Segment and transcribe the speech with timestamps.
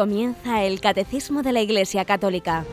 [0.00, 2.64] Comienza el Catecismo de la Iglesia Católica,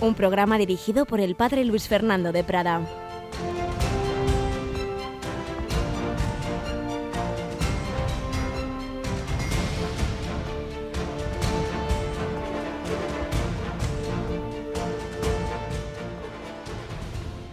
[0.00, 2.80] un programa dirigido por el Padre Luis Fernando de Prada.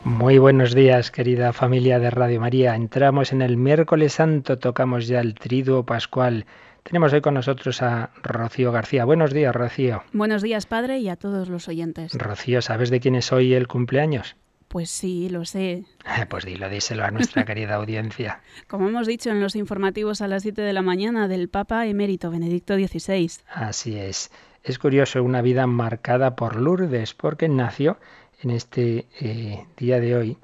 [0.04, 2.74] Muy buenos días, querida familia de Radio María.
[2.74, 6.48] Entramos en el miércoles santo, tocamos ya el triduo pascual.
[6.84, 9.06] Tenemos hoy con nosotros a Rocío García.
[9.06, 10.04] Buenos días, Rocío.
[10.14, 12.14] Buenos días, padre, y a todos los oyentes.
[12.14, 14.36] Rocío, ¿sabes de quién es hoy el cumpleaños?
[14.68, 15.84] Pues sí, lo sé.
[16.30, 18.42] Pues dilo, díselo a nuestra querida audiencia.
[18.68, 22.32] Como hemos dicho en los informativos a las 7 de la mañana del Papa emérito
[22.32, 23.32] Benedicto XVI.
[23.52, 24.32] Así es.
[24.64, 27.98] Es curioso, una vida marcada por Lourdes, porque nació
[28.42, 30.38] en este eh, día de hoy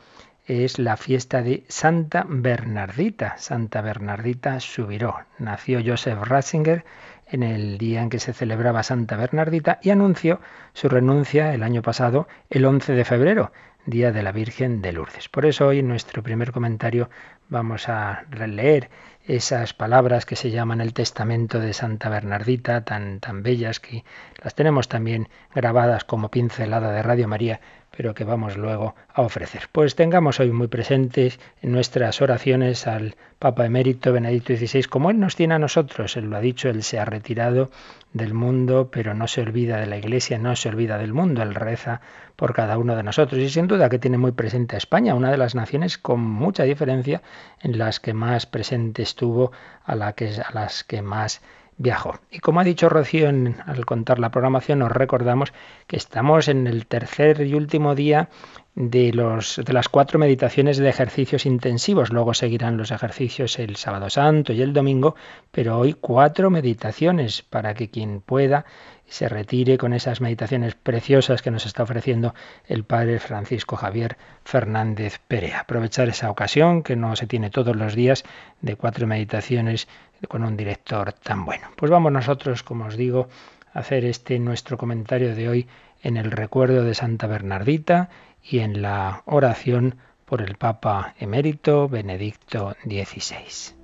[0.46, 3.36] es la fiesta de Santa Bernardita.
[3.38, 5.16] Santa Bernardita Subiró.
[5.40, 6.86] Nació Joseph Ratzinger
[7.28, 10.40] en el día en que se celebraba Santa Bernardita y anunció
[10.74, 13.52] su renuncia el año pasado, el 11 de febrero,
[13.88, 15.30] día de la Virgen de Lourdes.
[15.30, 17.10] Por eso hoy en nuestro primer comentario
[17.50, 18.90] vamos a releer
[19.28, 24.04] esas palabras que se llaman el testamento de Santa Bernardita, tan, tan bellas que
[24.44, 27.60] las tenemos también grabadas como pincelada de Radio María
[27.96, 29.64] pero que vamos luego a ofrecer.
[29.72, 35.20] Pues tengamos hoy muy presentes en nuestras oraciones al Papa Emérito Benedicto XVI, como Él
[35.20, 36.18] nos tiene a nosotros.
[36.18, 37.70] Él lo ha dicho, Él se ha retirado
[38.14, 41.56] del mundo, pero no se olvida de la Iglesia, no se olvida del mundo, Él
[41.56, 42.02] reza
[42.36, 43.40] por cada uno de nosotros.
[43.42, 46.64] Y sin duda que tiene muy presente a España, una de las naciones con mucha
[46.64, 47.22] diferencia
[47.62, 49.52] en las que más presente estuvo,
[49.86, 51.42] a, las que más
[51.78, 52.20] viajó.
[52.32, 55.54] Y como ha dicho Rocío al contar la programación, nos recordamos
[55.88, 58.30] que estamos en el tercer y último día
[58.76, 62.12] de, los, de las cuatro meditaciones de ejercicios intensivos.
[62.12, 65.16] Luego seguirán los ejercicios el sábado santo y el domingo,
[65.52, 68.66] pero hoy cuatro meditaciones para que quien pueda
[69.08, 72.34] se retire con esas meditaciones preciosas que nos está ofreciendo
[72.68, 75.62] el Padre Francisco Javier Fernández Perea.
[75.62, 78.24] Aprovechar esa ocasión que no se tiene todos los días
[78.62, 79.88] de cuatro meditaciones
[80.28, 81.68] con un director tan bueno.
[81.76, 83.28] Pues vamos nosotros, como os digo,
[83.74, 85.68] a hacer este nuestro comentario de hoy
[86.02, 88.10] en el recuerdo de Santa Bernardita
[88.44, 93.75] y en la oración por el Papa emérito Benedicto XVI.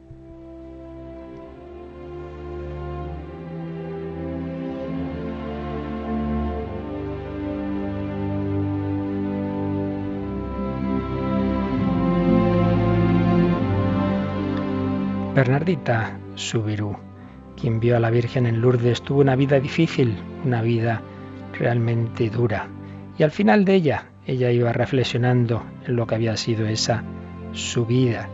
[15.42, 16.96] Bernardita Subirú,
[17.60, 20.16] quien vio a la Virgen en Lourdes, tuvo una vida difícil,
[20.46, 21.02] una vida
[21.58, 22.68] realmente dura.
[23.18, 27.04] Y al final de ella, ella iba reflexionando en lo que había sido esa
[27.54, 28.30] su vida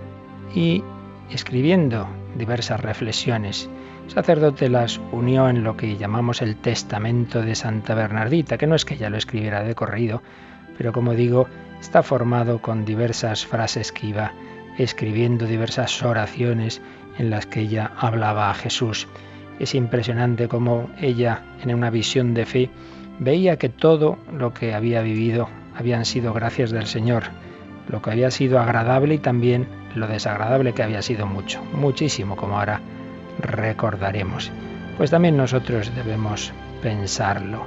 [0.53, 0.84] y
[1.29, 3.69] escribiendo diversas reflexiones.
[4.03, 8.75] El sacerdote las unió en lo que llamamos el Testamento de Santa Bernardita, que no
[8.75, 10.22] es que ella lo escribiera de corrido,
[10.78, 11.47] pero como digo,
[11.79, 14.34] está formado con diversas frases que iba
[14.78, 16.81] escribiendo diversas oraciones
[17.17, 19.07] en las que ella hablaba a Jesús.
[19.59, 22.69] Es impresionante cómo ella, en una visión de fe,
[23.19, 27.23] veía que todo lo que había vivido habían sido gracias del Señor,
[27.89, 32.59] lo que había sido agradable y también lo desagradable que había sido mucho, muchísimo, como
[32.59, 32.81] ahora
[33.39, 34.51] recordaremos.
[34.97, 36.51] Pues también nosotros debemos
[36.81, 37.66] pensarlo.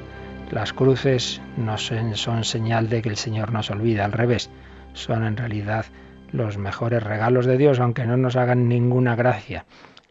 [0.51, 4.51] Las cruces no son señal de que el Señor nos olvida, al revés,
[4.95, 5.87] son en realidad
[6.33, 9.65] los mejores regalos de Dios, aunque no nos hagan ninguna gracia.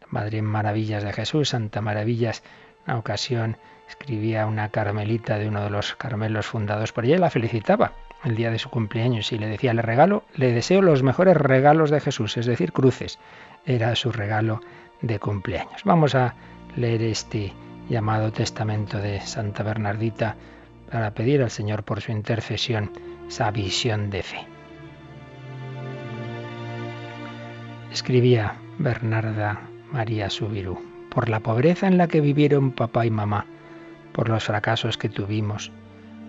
[0.08, 2.42] Madre Maravillas de Jesús, Santa Maravillas,
[2.86, 3.56] una ocasión
[3.88, 7.92] escribía una carmelita de uno de los carmelos fundados por ella y la felicitaba
[8.24, 11.90] el día de su cumpleaños y le decía, le regalo, le deseo los mejores regalos
[11.90, 13.18] de Jesús, es decir, cruces.
[13.64, 14.60] Era su regalo
[15.00, 15.82] de cumpleaños.
[15.84, 16.34] Vamos a
[16.76, 17.52] leer este
[17.88, 20.36] llamado testamento de Santa Bernardita
[20.90, 22.90] para pedir al Señor por su intercesión
[23.28, 24.59] esa visión de fe.
[27.92, 30.78] Escribía Bernarda María Subirú,
[31.10, 33.46] por la pobreza en la que vivieron papá y mamá,
[34.12, 35.72] por los fracasos que tuvimos,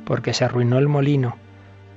[0.04, 1.36] porque se arruinó el molino,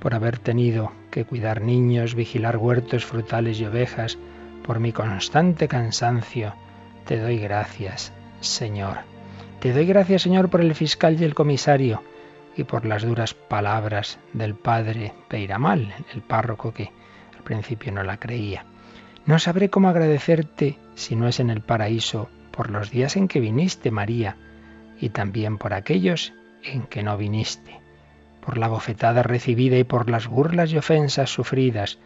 [0.01, 4.19] por haber tenido que cuidar niños, vigilar huertos frutales y ovejas,
[4.67, 6.53] por mi constante cansancio,
[7.07, 8.99] te doy gracias, Señor.
[9.61, 12.03] Te doy gracias, Señor, por el fiscal y el comisario,
[12.55, 16.93] y por las duras palabras del padre Peiramal, el párroco que
[17.35, 18.67] al principio no la creía.
[19.27, 23.41] No sabré cómo agradecerte si no es en el paraíso por los días en que
[23.41, 24.37] viniste, María,
[25.01, 27.81] y también por aquellos en que no viniste,
[28.45, 31.99] por la bofetada recibida y por las burlas y ofensas sufridas,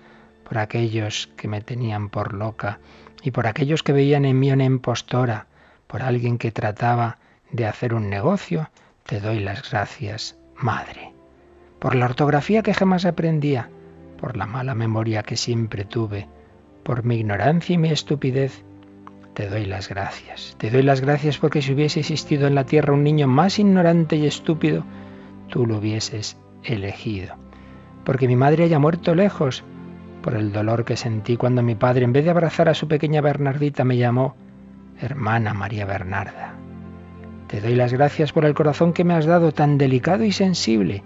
[0.49, 2.79] por aquellos que me tenían por loca
[3.23, 5.47] y por aquellos que veían en mí una impostora,
[5.89, 7.19] por alguien que trataba
[7.51, 8.71] de hacer un negocio,
[9.05, 11.13] te doy las gracias, Madre.
[11.81, 13.71] Por la ortografía que jamás aprendía,
[14.21, 16.29] por la mala memoria que siempre tuve,
[16.83, 18.65] por mi ignorancia y mi estupidez,
[19.35, 20.57] te doy las gracias.
[20.59, 24.17] Te doy las gracias porque si hubiese existido en la tierra un niño más ignorante
[24.17, 24.85] y estúpido,
[25.49, 27.37] tú lo hubieses elegido.
[28.05, 29.65] Porque mi madre haya muerto lejos,
[30.23, 33.21] por el dolor que sentí cuando mi padre, en vez de abrazar a su pequeña
[33.21, 34.35] Bernardita, me llamó
[35.01, 36.55] hermana María Bernarda.
[37.47, 41.03] Te doy las gracias por el corazón que me has dado tan delicado y sensible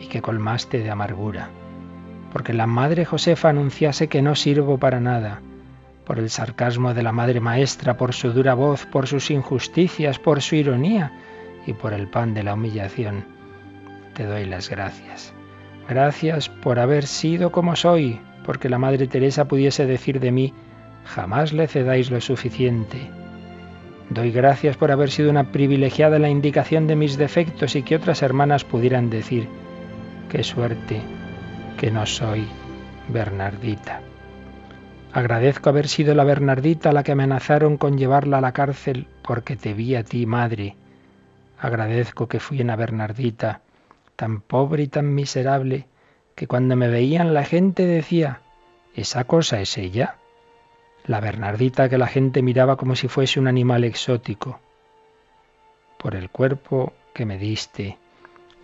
[0.00, 1.50] y que colmaste de amargura.
[2.32, 5.40] Porque la madre Josefa anunciase que no sirvo para nada,
[6.04, 10.42] por el sarcasmo de la madre maestra, por su dura voz, por sus injusticias, por
[10.42, 11.12] su ironía
[11.66, 13.24] y por el pan de la humillación.
[14.14, 15.32] Te doy las gracias.
[15.88, 20.54] Gracias por haber sido como soy, porque la Madre Teresa pudiese decir de mí,
[21.04, 23.10] jamás le cedáis lo suficiente.
[24.08, 27.96] Doy gracias por haber sido una privilegiada en la indicación de mis defectos y que
[27.96, 29.48] otras hermanas pudieran decir,
[30.28, 31.00] qué suerte
[31.80, 32.46] que no soy
[33.08, 34.02] Bernardita.
[35.14, 39.72] Agradezco haber sido la Bernardita la que amenazaron con llevarla a la cárcel porque te
[39.72, 40.76] vi a ti, madre.
[41.58, 43.62] Agradezco que fui una Bernardita,
[44.14, 45.86] tan pobre y tan miserable,
[46.34, 48.42] que cuando me veían la gente decía,
[48.94, 50.16] ¿esa cosa es ella?
[51.06, 54.60] La Bernardita que la gente miraba como si fuese un animal exótico.
[55.98, 57.96] Por el cuerpo que me diste,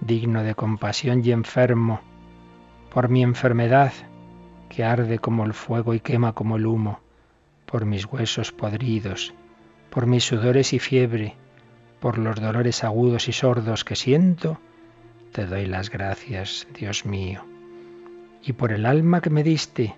[0.03, 2.03] digno de compasión y enfermo,
[2.91, 3.93] por mi enfermedad,
[4.69, 7.01] que arde como el fuego y quema como el humo,
[7.67, 9.35] por mis huesos podridos,
[9.91, 11.35] por mis sudores y fiebre,
[12.01, 14.61] por los dolores agudos y sordos que siento,
[15.33, 17.45] te doy las gracias, Dios mío.
[18.43, 19.95] Y por el alma que me diste,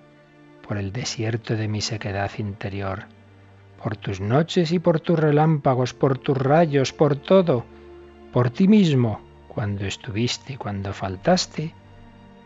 [0.67, 3.05] por el desierto de mi sequedad interior,
[3.83, 7.65] por tus noches y por tus relámpagos, por tus rayos, por todo,
[8.33, 11.75] por ti mismo, cuando estuviste y cuando faltaste,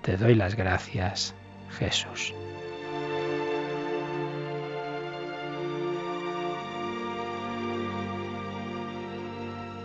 [0.03, 1.35] te doy las gracias,
[1.79, 2.35] Jesús.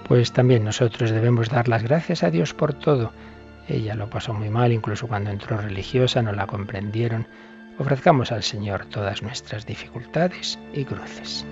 [0.08, 3.12] Pues también nosotros debemos dar las gracias a Dios por todo.
[3.68, 7.28] Ella lo pasó muy mal, incluso cuando entró religiosa, no la comprendieron
[7.80, 11.46] Ofrezcamos al Señor todas nuestras dificultades y cruces.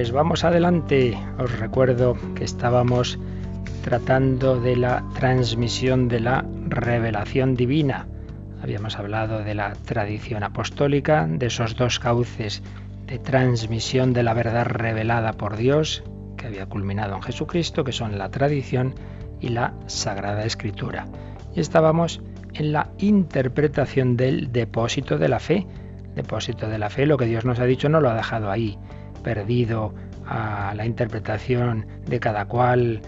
[0.00, 1.14] Pues vamos adelante.
[1.38, 3.18] Os recuerdo que estábamos
[3.84, 8.08] tratando de la transmisión de la revelación divina.
[8.62, 12.62] Habíamos hablado de la tradición apostólica, de esos dos cauces
[13.08, 16.02] de transmisión de la verdad revelada por Dios,
[16.38, 18.94] que había culminado en Jesucristo, que son la tradición
[19.38, 21.08] y la Sagrada Escritura.
[21.54, 22.22] Y estábamos
[22.54, 25.66] en la interpretación del depósito de la fe.
[26.14, 28.78] Depósito de la fe, lo que Dios nos ha dicho no lo ha dejado ahí
[29.22, 29.94] perdido
[30.26, 33.02] a la interpretación de cada cual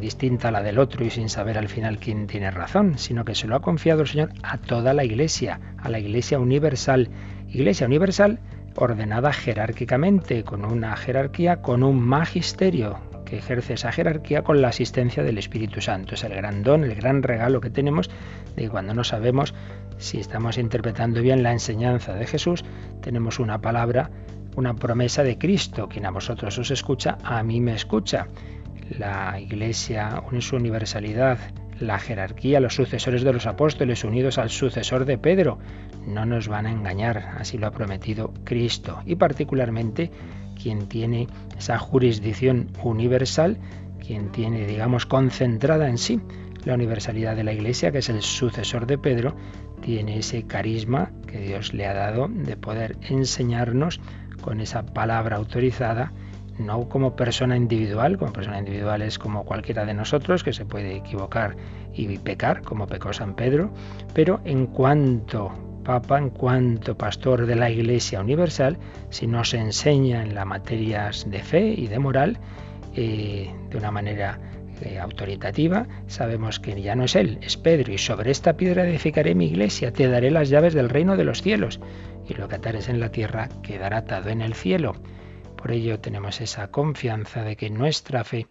[0.00, 3.34] distinta a la del otro y sin saber al final quién tiene razón, sino que
[3.34, 7.08] se lo ha confiado el Señor a toda la Iglesia, a la Iglesia universal.
[7.48, 8.40] Iglesia universal
[8.74, 15.22] ordenada jerárquicamente, con una jerarquía, con un magisterio que ejerce esa jerarquía con la asistencia
[15.22, 16.14] del Espíritu Santo.
[16.14, 18.10] Es el gran don, el gran regalo que tenemos
[18.54, 19.54] de cuando no sabemos
[19.98, 22.64] si estamos interpretando bien la enseñanza de Jesús,
[23.00, 24.10] tenemos una palabra
[24.56, 25.88] una promesa de Cristo.
[25.88, 28.28] Quien a vosotros os escucha, a mí me escucha.
[28.98, 31.38] La Iglesia en su universalidad,
[31.80, 35.58] la jerarquía, los sucesores de los apóstoles unidos al sucesor de Pedro,
[36.06, 39.00] no nos van a engañar, así lo ha prometido Cristo.
[39.04, 40.10] Y particularmente
[40.60, 43.58] quien tiene esa jurisdicción universal,
[44.04, 46.20] quien tiene, digamos, concentrada en sí
[46.64, 49.36] la universalidad de la Iglesia, que es el sucesor de Pedro,
[49.82, 54.00] tiene ese carisma que Dios le ha dado de poder enseñarnos
[54.46, 56.12] con esa palabra autorizada,
[56.56, 60.94] no como persona individual, como persona individual es como cualquiera de nosotros que se puede
[60.94, 61.56] equivocar
[61.92, 63.72] y pecar, como pecó San Pedro,
[64.14, 65.50] pero en cuanto
[65.82, 68.78] Papa en cuanto pastor de la Iglesia Universal,
[69.10, 72.38] si nos enseña en las materias de fe y de moral
[72.94, 74.38] eh, de una manera
[74.82, 79.34] eh, autoritativa, sabemos que ya no es Él, es Pedro, y sobre esta piedra edificaré
[79.34, 81.80] mi iglesia, te daré las llaves del reino de los cielos,
[82.28, 84.94] y lo que atares en la tierra quedará atado en el cielo.
[85.56, 88.46] Por ello tenemos esa confianza de que nuestra fe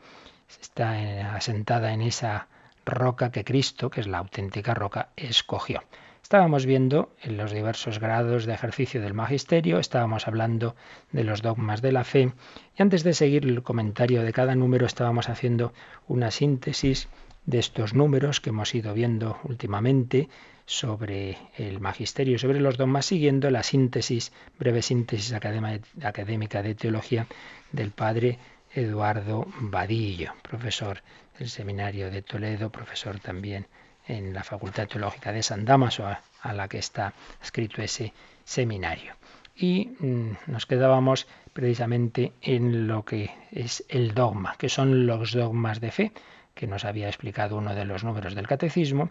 [0.61, 2.47] está eh, asentada en esa
[2.85, 5.83] roca que Cristo, que es la auténtica roca, escogió.
[6.25, 10.75] Estábamos viendo en los diversos grados de ejercicio del magisterio, estábamos hablando
[11.11, 12.33] de los dogmas de la fe
[12.75, 15.71] y antes de seguir el comentario de cada número estábamos haciendo
[16.07, 17.07] una síntesis
[17.45, 20.29] de estos números que hemos ido viendo últimamente
[20.65, 27.27] sobre el magisterio, sobre los dogmas, siguiendo la síntesis, breve síntesis académica de teología
[27.71, 28.39] del padre
[28.73, 31.01] Eduardo Vadillo, profesor
[31.37, 33.67] del Seminario de Toledo, profesor también
[34.07, 39.15] en la Facultad Teológica de San Damaso, a, la que está escrito ese seminario.
[39.55, 45.79] Y mm, nos quedábamos precisamente en lo que es el dogma, que son los dogmas
[45.79, 46.11] de fe,
[46.53, 49.09] que nos había explicado uno de los números del catecismo,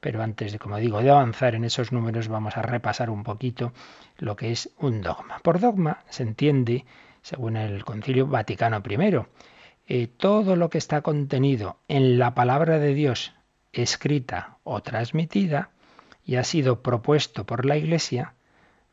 [0.00, 3.72] pero antes de, como digo, de avanzar en esos números, vamos a repasar un poquito
[4.18, 5.38] lo que es un dogma.
[5.40, 6.84] Por dogma se entiende,
[7.22, 9.20] según el Concilio Vaticano I,
[9.88, 13.32] eh, todo lo que está contenido en la palabra de Dios
[13.72, 15.70] escrita o transmitida
[16.24, 18.34] y ha sido propuesto por la Iglesia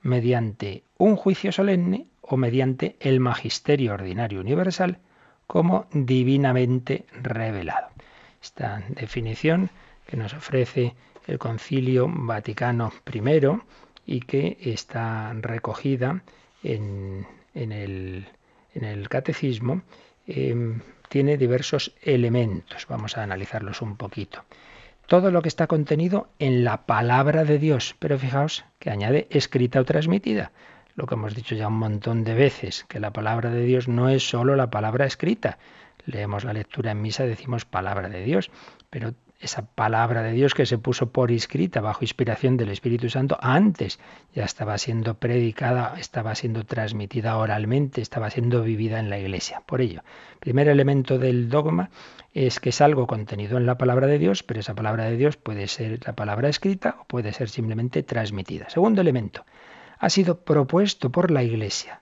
[0.02, 5.00] mediante un juicio solemne o mediante el magisterio ordinario universal
[5.48, 7.88] como divinamente revelado.
[8.42, 9.70] Esta definición
[10.06, 10.96] que nos ofrece
[11.28, 13.60] el Concilio Vaticano I
[14.06, 16.24] y que está recogida
[16.64, 18.26] en, el,
[19.10, 19.82] Catecismo,
[20.28, 22.86] em, tiene diversos elementos.
[22.88, 24.46] Vamos a analizarlos un poquito
[25.10, 27.96] todo lo que está contenido en la palabra de Dios.
[27.98, 30.52] Pero fijaos que añade escrita o transmitida.
[30.96, 34.10] Lo que hemos dicho ya un montón de veces, que la palabra de Dios no
[34.10, 35.58] es solo la palabra escrita.
[36.06, 38.52] Leemos la lectura en misa, decimos palabra de Dios,
[38.92, 43.38] pero esa palabra de Dios que se puso por escrita bajo inspiración del Espíritu Santo
[43.42, 44.00] antes
[44.36, 49.64] ya estaba siendo predicada, estaba siendo transmitida oralmente, estaba siendo vivida en la iglesia.
[49.66, 50.04] Por ello,
[50.42, 51.90] primer elemento del dogma
[52.34, 55.38] es que es algo contenido en la palabra de Dios, pero esa palabra de Dios
[55.38, 58.70] puede ser la palabra escrita o puede ser simplemente transmitida.
[58.70, 59.46] Segundo elemento,
[60.00, 62.02] ha sido propuesto por la iglesia.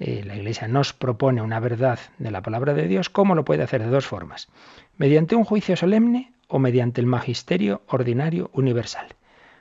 [0.00, 3.62] Eh, la iglesia nos propone una verdad de la palabra de Dios, ¿cómo lo puede
[3.62, 3.80] hacer?
[3.80, 4.48] De dos formas.
[4.96, 9.06] Mediante un juicio solemne o mediante el magisterio ordinario universal.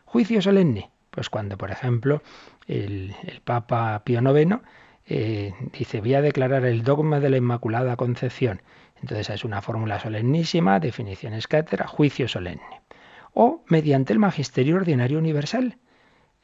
[0.05, 2.21] Juicio solemne, pues cuando, por ejemplo,
[2.67, 4.57] el, Papa Pío IX
[5.05, 8.61] eh, dice, voy a declarar el dogma de la Inmaculada Concepción.
[9.01, 12.81] Entonces es una fórmula solemnísima, definiciones cátedra, juicio solemne.
[13.33, 15.77] O mediante el magisterio ordinario universal.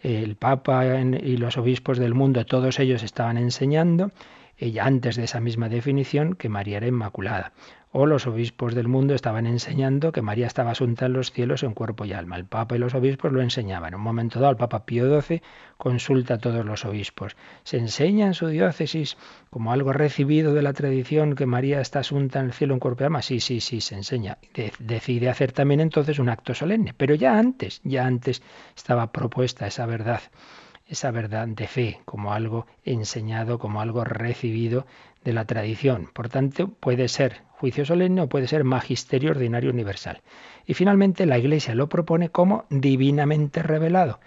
[0.02, 4.12] El Papa y los obispos del mundo, todos ellos estaban enseñando,
[4.58, 7.54] ella antes de esa misma definición, que María era Inmaculada
[7.92, 11.74] o los obispos del mundo estaban enseñando que María estaba asunta en los cielos en
[11.74, 12.36] cuerpo y alma.
[12.36, 13.90] El Papa y los obispos lo enseñaban.
[13.90, 15.42] En un momento dado, el Papa Pío XII
[15.78, 17.36] consulta a todos los obispos.
[17.64, 19.18] Se enseña en su diócesis
[19.50, 23.04] como algo recibido de la tradición que María está asunta en el cielo en cuerpo
[23.04, 23.24] y alma.
[23.24, 24.38] Sí, sí, sí, se enseña.
[24.78, 26.94] decide hacer también entonces un acto solemne.
[26.96, 28.44] Pero ya antes, ya antes
[28.76, 30.22] estaba propuesta esa verdad
[30.90, 34.88] esa verdad de fe como algo enseñado, como algo recibido
[35.24, 36.10] de la tradición.
[36.14, 40.22] Por tanto, puede ser juicio solemne o puede ser magisterio ordinario universal.
[40.66, 44.20] Y finalmente la Iglesia lo propone como divinamente revelado.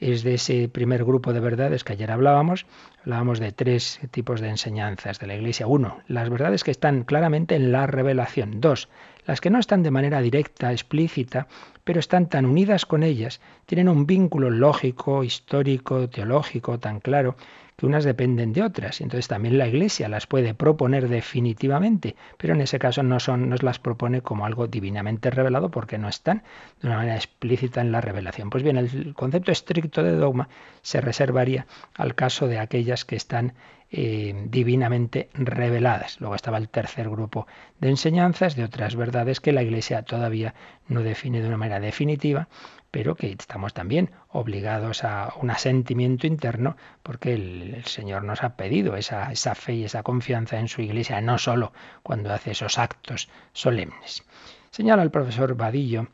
[0.00, 2.66] Es de ese primer grupo de verdades que ayer hablábamos.
[3.00, 5.66] Hablábamos de tres tipos de enseñanzas de la Iglesia.
[5.66, 8.60] Uno, las verdades que están claramente en la revelación.
[8.60, 8.88] Dos,
[9.26, 11.48] las que no están de manera directa, explícita,
[11.82, 17.36] pero están tan unidas con ellas, tienen un vínculo lógico, histórico, teológico tan claro
[17.78, 19.00] que unas dependen de otras.
[19.00, 23.56] Entonces también la Iglesia las puede proponer definitivamente, pero en ese caso no, son, no
[23.62, 26.42] las propone como algo divinamente revelado porque no están
[26.82, 28.50] de una manera explícita en la revelación.
[28.50, 30.48] Pues bien, el concepto estricto de dogma
[30.82, 33.54] se reservaría al caso de aquellas que están
[33.90, 36.20] eh, divinamente reveladas.
[36.20, 37.46] Luego estaba el tercer grupo
[37.80, 40.54] de enseñanzas de otras verdades que la Iglesia todavía
[40.88, 42.48] no define de una manera definitiva
[42.90, 48.96] pero que estamos también obligados a un asentimiento interno porque el, Señor nos ha pedido
[48.96, 53.28] esa, esa fe y esa confianza en su iglesia, no solo cuando hace esos actos
[53.52, 54.24] solemnes.
[54.70, 56.08] Señala el profesor Vadillo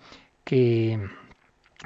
[0.44, 0.98] que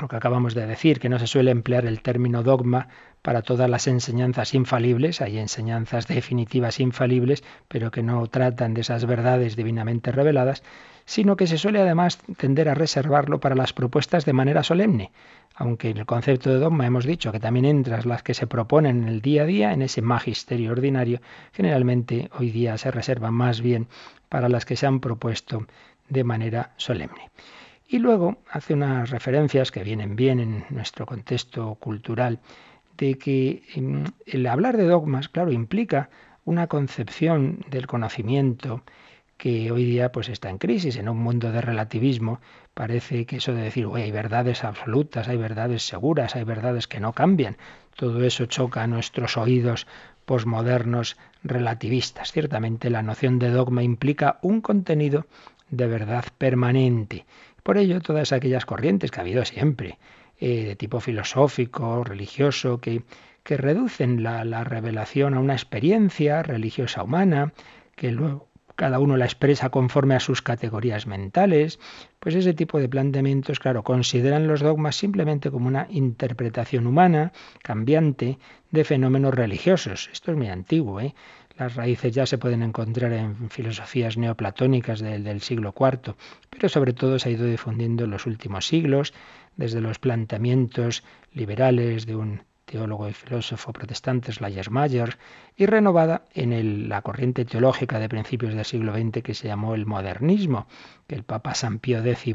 [0.01, 2.89] lo que acabamos de decir, que no se suele emplear el término dogma
[3.29, 9.05] para todas las enseñanzas infalibles, hay enseñanzas definitivas infalibles, pero que no tratan de esas
[9.05, 10.63] verdades divinamente reveladas,
[11.05, 15.13] sino que se suele además tender a reservarlo para las propuestas de manera solemne,
[15.55, 19.03] aunque en el concepto de dogma hemos dicho que también entras las que se proponen
[19.03, 21.21] en el día a día, en ese magisterio ordinario,
[21.53, 23.89] generalmente hoy día se reserva más bien
[24.31, 25.67] para las que se han propuesto
[26.09, 27.29] de manera solemne.
[27.91, 32.39] Y luego hace unas referencias que vienen bien en nuestro contexto cultural,
[32.99, 36.11] que em, el hablar de dogmas, claro, implica
[36.45, 38.83] una concepción del conocimiento
[39.37, 40.97] que hoy día pues está en crisis.
[40.97, 42.41] En un mundo de relativismo
[42.75, 47.13] parece que eso de decir hay verdades absolutas hay verdades seguras hay verdades que no
[47.13, 47.57] cambian
[47.97, 49.87] todo eso choca a nuestros oídos
[50.25, 52.31] posmodernos relativistas.
[52.31, 55.27] Ciertamente la noción de dogma implica un contenido
[55.71, 57.27] de verdad permanente.
[57.63, 59.99] Por ello todas aquellas corrientes que ha habido siempre
[60.41, 63.03] eh, de tipo filosófico religioso que
[63.49, 67.55] que reducen la, la revelación a una experiencia religiosa humana
[67.97, 71.81] que luego cada uno la expresa conforme a sus categorías mentales,
[72.21, 78.39] pues ese tipo de planteamientos, claro, consideran los dogmas simplemente como una interpretación humana, cambiante,
[78.71, 80.11] de fenómenos religiosos.
[80.13, 81.15] Esto es muy antiguo, ¿eh?
[81.59, 86.15] Las raíces ya se pueden encontrar en filosofías neoplatónicas del, del siglo IV,
[86.51, 89.13] pero sobre todo se ha ido difundiendo en los últimos siglos,
[89.57, 95.17] desde los planteamientos liberales de un teólogo y filósofo protestante Schleiermacher,
[95.57, 99.87] y renovada en la corriente teológica de principios del siglo XX que se llamó el
[99.87, 100.67] modernismo,
[101.07, 102.35] que el Papa San Pío X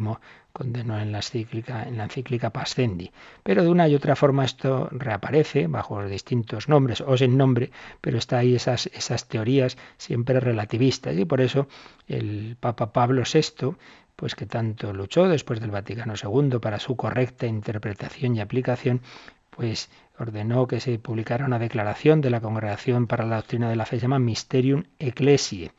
[0.51, 3.11] condenó en la encíclica, Pascendi.
[3.43, 7.71] Pero de una y otra forma esto reaparece bajo distintos nombres o sin nombre,
[8.01, 11.67] pero está ahí esas, esas teorías siempre relativistas y por eso
[12.07, 13.75] el Papa Pablo VI
[14.15, 19.01] pues que tanto luchó después del Vaticano II para su correcta interpretación y aplicación,
[19.49, 23.86] pues ordenó que se publicara una declaración de la Congregación para la Doctrina de la
[23.86, 25.72] Fe, se llama Mysterium Ecclesiae.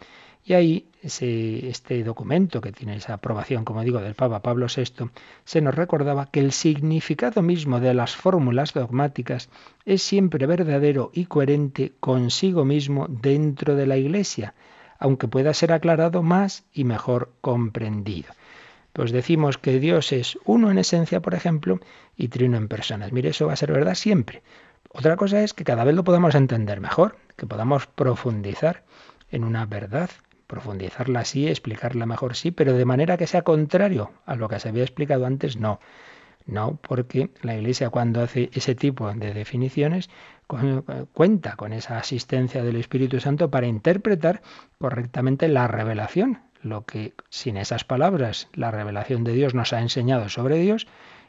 [0.46, 5.10] Y ahí ese, este documento, que tiene esa aprobación, como digo, del Papa Pablo VI,
[5.44, 9.48] se nos recordaba que el significado mismo de las fórmulas dogmáticas
[9.86, 14.54] es siempre verdadero y coherente consigo mismo dentro de la Iglesia,
[14.98, 18.32] aunque pueda ser aclarado más y mejor comprendido
[18.94, 21.80] pues decimos que Dios es uno en esencia, por ejemplo,
[22.16, 23.10] y trino en personas.
[23.10, 24.42] Mire, eso va a ser verdad siempre.
[24.90, 28.84] Otra cosa es que cada vez lo podamos entender mejor, que podamos profundizar
[29.32, 30.10] en una verdad,
[30.46, 34.68] profundizarla así, explicarla mejor sí, pero de manera que sea contrario a lo que se
[34.68, 35.80] había explicado antes, no.
[36.46, 40.08] No, porque la Iglesia cuando hace ese tipo de definiciones
[41.12, 44.40] cuenta con esa asistencia del Espíritu Santo para interpretar
[44.78, 50.28] correctamente la revelación, lo que sin esas palabras la revelación de Dios nos ha enseñado
[50.28, 50.86] sobre Dios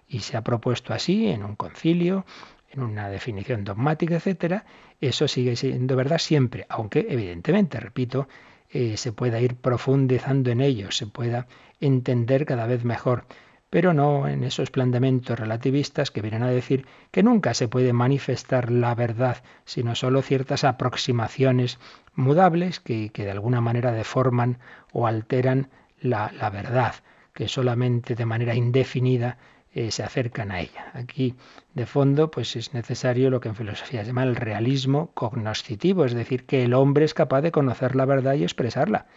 [0.08, 2.26] y se ha propuesto así en un concilio,
[2.72, 4.66] en una definición dogmática, etcétera,
[5.02, 8.28] eso sigue siendo verdad siempre, aunque evidentemente, repito,
[8.70, 11.48] eh, se pueda ir profundizando en ello, se pueda
[11.80, 13.26] entender cada vez mejor
[13.76, 18.72] pero no en esos planteamientos relativistas que vienen a decir que nunca se puede manifestar
[18.72, 21.78] la verdad, sino solo ciertas aproximaciones
[22.14, 24.60] mudables que, de alguna manera deforman
[24.94, 25.68] o alteran
[26.00, 26.96] la, verdad,
[27.34, 29.40] que solamente de manera indefinida
[29.74, 30.92] eh, se acercan a ella.
[30.94, 31.36] Aquí,
[31.74, 36.14] de fondo, pues es necesario lo que en filosofía se llama el realismo cognoscitivo, es
[36.14, 39.08] decir, que el hombre es capaz de conocer la verdad y expresarla.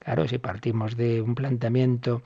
[0.00, 2.22] Claro, si partimos de un planteamiento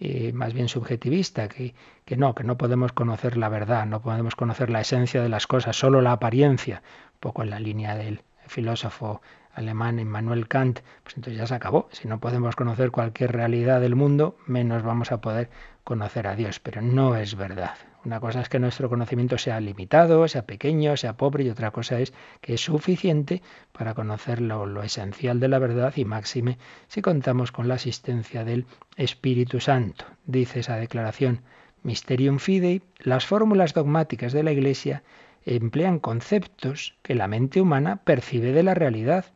[0.00, 4.34] eh, más bien subjetivista, que, que no, que no podemos conocer la verdad, no podemos
[4.34, 6.82] conocer la esencia de las cosas, solo la apariencia,
[7.14, 9.22] un poco en la línea del filósofo
[9.54, 11.88] alemán Immanuel Kant, pues entonces ya se acabó.
[11.92, 15.48] Si no podemos conocer cualquier realidad del mundo, menos vamos a poder
[15.84, 17.74] conocer a Dios, pero no es verdad.
[18.04, 21.98] Una cosa es que nuestro conocimiento sea limitado, sea pequeño, sea pobre, y otra cosa
[22.00, 22.12] es
[22.42, 23.40] que es suficiente
[23.72, 28.66] para conocer lo, esencial de la verdad y máxime si contamos con la asistencia del
[28.98, 30.04] Espíritu Santo.
[30.26, 31.40] Dice esa declaración
[31.82, 35.02] Mysterium Fidei, las fórmulas dogmáticas de la Iglesia
[35.46, 39.26] emplean conceptos que la mente humana percibe de la realidad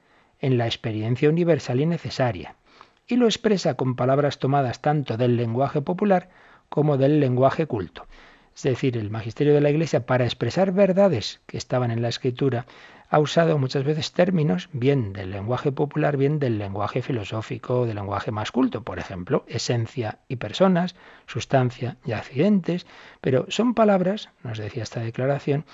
[0.41, 2.57] en la experiencia universal y necesaria,
[3.07, 6.29] y lo expresa con palabras tomadas tanto del lenguaje popular
[6.69, 8.07] como del lenguaje culto.
[8.59, 12.67] Es decir, el magisterio de la Iglesia, para expresar verdades que estaban en la Escritura,
[13.09, 18.33] ha usado muchas veces términos bien del lenguaje popular, bien del lenguaje filosófico, del lenguaje
[18.33, 20.97] más culto, por ejemplo, esencia y personas,
[21.29, 22.85] sustancia y accidentes,
[23.21, 25.65] pero son palabras, nos decía esta declaración,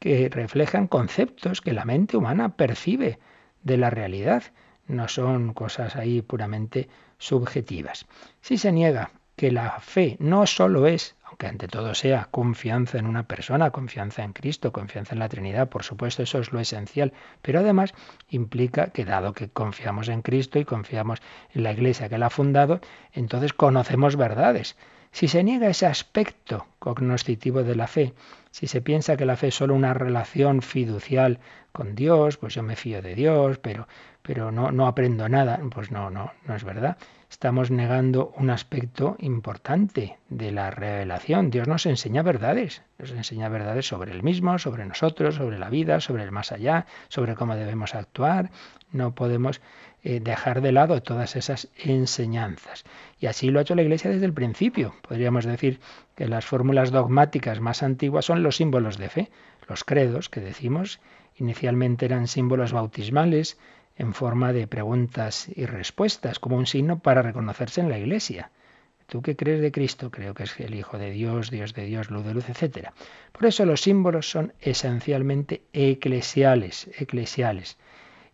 [0.00, 3.20] que reflejan conceptos que la mente humana percibe
[3.62, 4.42] de la realidad.
[4.88, 8.06] No son cosas ahí puramente subjetivas.
[8.40, 13.06] Si se niega que la fe no solo es, aunque ante todo sea confianza en
[13.06, 17.12] una persona, confianza en Cristo, confianza en la Trinidad, por supuesto eso es lo esencial,
[17.42, 17.94] pero además
[18.28, 21.20] implica que dado que confiamos en Cristo y confiamos
[21.52, 22.80] en la Iglesia que la ha fundado,
[23.12, 24.76] entonces conocemos verdades.
[25.10, 28.14] Si se niega ese aspecto cognoscitivo de la fe,
[28.50, 31.38] si se piensa que la fe es solo una relación fiducial
[31.72, 33.86] con Dios, pues yo me fío de Dios, pero,
[34.22, 36.96] pero no, no aprendo nada, pues no, no, no es verdad
[37.34, 41.50] estamos negando un aspecto importante de la revelación.
[41.50, 45.98] Dios nos enseña verdades, nos enseña verdades sobre Él mismo, sobre nosotros, sobre la vida,
[45.98, 48.52] sobre el más allá, sobre cómo debemos actuar.
[48.92, 49.60] No podemos
[50.04, 52.84] eh, dejar de lado todas esas enseñanzas.
[53.18, 54.94] Y así lo ha hecho la Iglesia desde el principio.
[55.02, 55.80] Podríamos decir
[56.14, 59.30] que las fórmulas dogmáticas más antiguas son los símbolos de fe.
[59.68, 61.00] Los credos que decimos
[61.34, 63.58] inicialmente eran símbolos bautismales,
[63.96, 68.50] en forma de preguntas y respuestas, como un signo para reconocerse en la Iglesia.
[69.06, 70.10] ¿Tú qué crees de Cristo?
[70.10, 72.88] Creo que es el Hijo de Dios, Dios de Dios, luz de luz, etc.
[73.32, 77.76] Por eso los símbolos son esencialmente eclesiales, eclesiales.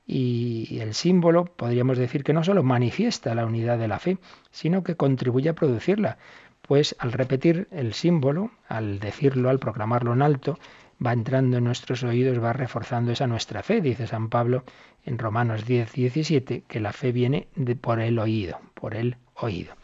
[0.06, 4.18] Y el símbolo podríamos decir que no solo manifiesta la unidad de la fe,
[4.50, 6.18] sino que contribuye a producirla.
[6.62, 10.58] Pues al repetir el símbolo, al decirlo, al proclamarlo en alto,
[11.04, 14.64] va entrando en nuestros oídos, va reforzando esa nuestra fe, dice San Pablo
[15.04, 17.48] en Romanos 10, 17, que la fe viene
[17.80, 19.74] por el oído, por el oído.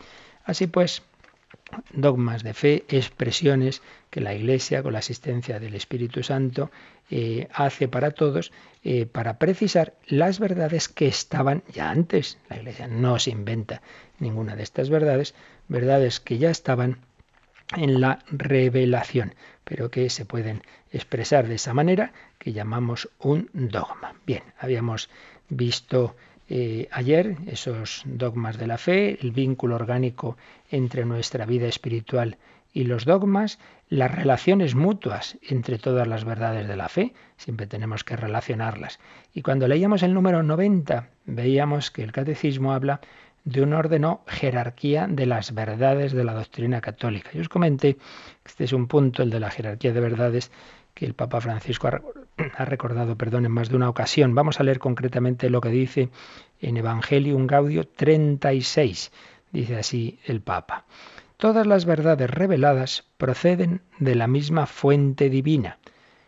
[0.45, 1.03] Así pues,
[1.93, 6.71] dogmas de fe, expresiones que la Iglesia, con la asistencia del Espíritu Santo,
[7.11, 8.53] eh, hace para todos,
[8.85, 12.39] eh, para precisar las verdades que estaban ya antes.
[12.49, 13.83] La Iglesia no se inventa
[14.19, 15.35] ninguna de estas verdades,
[15.69, 16.99] verdades que ya estaban
[17.77, 19.35] en la revelación,
[19.67, 24.15] pero que se pueden expresar de esa manera que llamamos un dogma.
[24.25, 25.11] Bien, habíamos
[25.49, 26.15] visto
[26.49, 30.37] eh, ayer esos dogmas de la fe, el vínculo orgánico
[30.71, 32.39] entre nuestra vida espiritual
[32.73, 38.05] y los dogmas, las relaciones mutuas entre todas las verdades de la fe, siempre tenemos
[38.05, 39.01] que relacionarlas.
[39.35, 43.01] Y cuando leíamos el número 90, veíamos que el catecismo habla
[43.47, 47.31] de un orden o jerarquía de las verdades de la doctrina católica.
[47.33, 47.97] Yo os comenté
[48.45, 50.51] este es un punto, el de la jerarquía de verdades,
[50.95, 54.35] que el Papa Francisco ha recordado perdón, en más de una ocasión.
[54.35, 56.11] Vamos a leer concretamente lo que dice
[56.61, 59.13] en Evangelium Gaudio 36.
[59.53, 60.85] Dice así el Papa.
[61.37, 65.79] Todas las verdades reveladas proceden de la misma fuente divina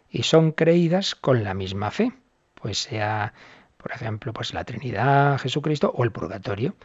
[0.08, 2.12] y son creídas con la misma fe,
[2.54, 3.32] pues sea,
[3.76, 6.76] por ejemplo, pues la Trinidad, Jesucristo o el purgatorio.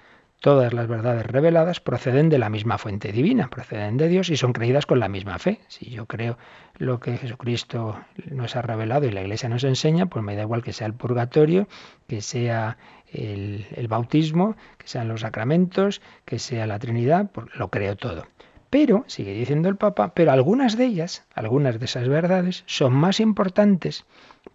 [0.44, 4.52] Todas las verdades reveladas proceden de la misma fuente divina, proceden de Dios y son
[4.52, 5.62] creídas con la misma fe.
[5.70, 6.38] Si yo creo
[6.78, 7.98] lo que Jesucristo
[8.30, 10.96] nos ha revelado y la Iglesia nos enseña, pues me da igual que sea el
[10.96, 11.70] purgatorio,
[12.10, 12.78] que sea
[13.14, 18.28] el, bautismo, que sean los sacramentos, que sea la Trinidad, pues lo creo todo.
[18.70, 23.22] Pero, sigue diciendo el Papa, pero algunas de ellas, algunas de esas verdades, son más
[23.22, 24.06] importantes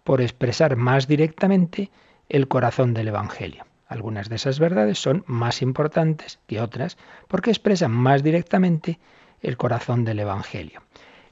[0.03, 1.89] por expresar más directamente
[2.29, 3.65] el corazón del Evangelio.
[3.89, 6.95] Algunas de esas verdades son más importantes que otras
[7.27, 8.99] porque expresan más directamente
[9.41, 10.83] el corazón del Evangelio.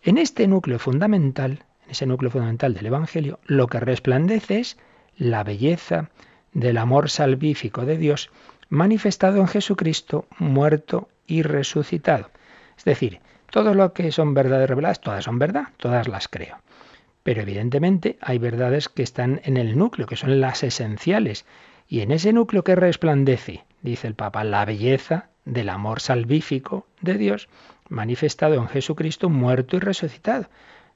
[0.02, 4.78] En este núcleo fundamental, en ese núcleo fundamental del Evangelio, lo que resplandece es
[5.18, 6.10] la belleza
[6.52, 8.32] del amor salvífico de Dios
[8.70, 12.32] manifestado en Jesucristo, muerto y resucitado.
[12.76, 13.20] Es decir,
[13.52, 16.58] todo lo que son verdades reveladas, todas son verdad, todas las creo.
[17.22, 21.46] Pero evidentemente hay verdades que están en el núcleo, que son las esenciales,
[21.88, 27.14] y en ese núcleo que resplandece, dice el Papa, la belleza del amor salvífico de
[27.16, 27.48] Dios
[27.90, 30.50] manifestado en Jesucristo muerto y resucitado.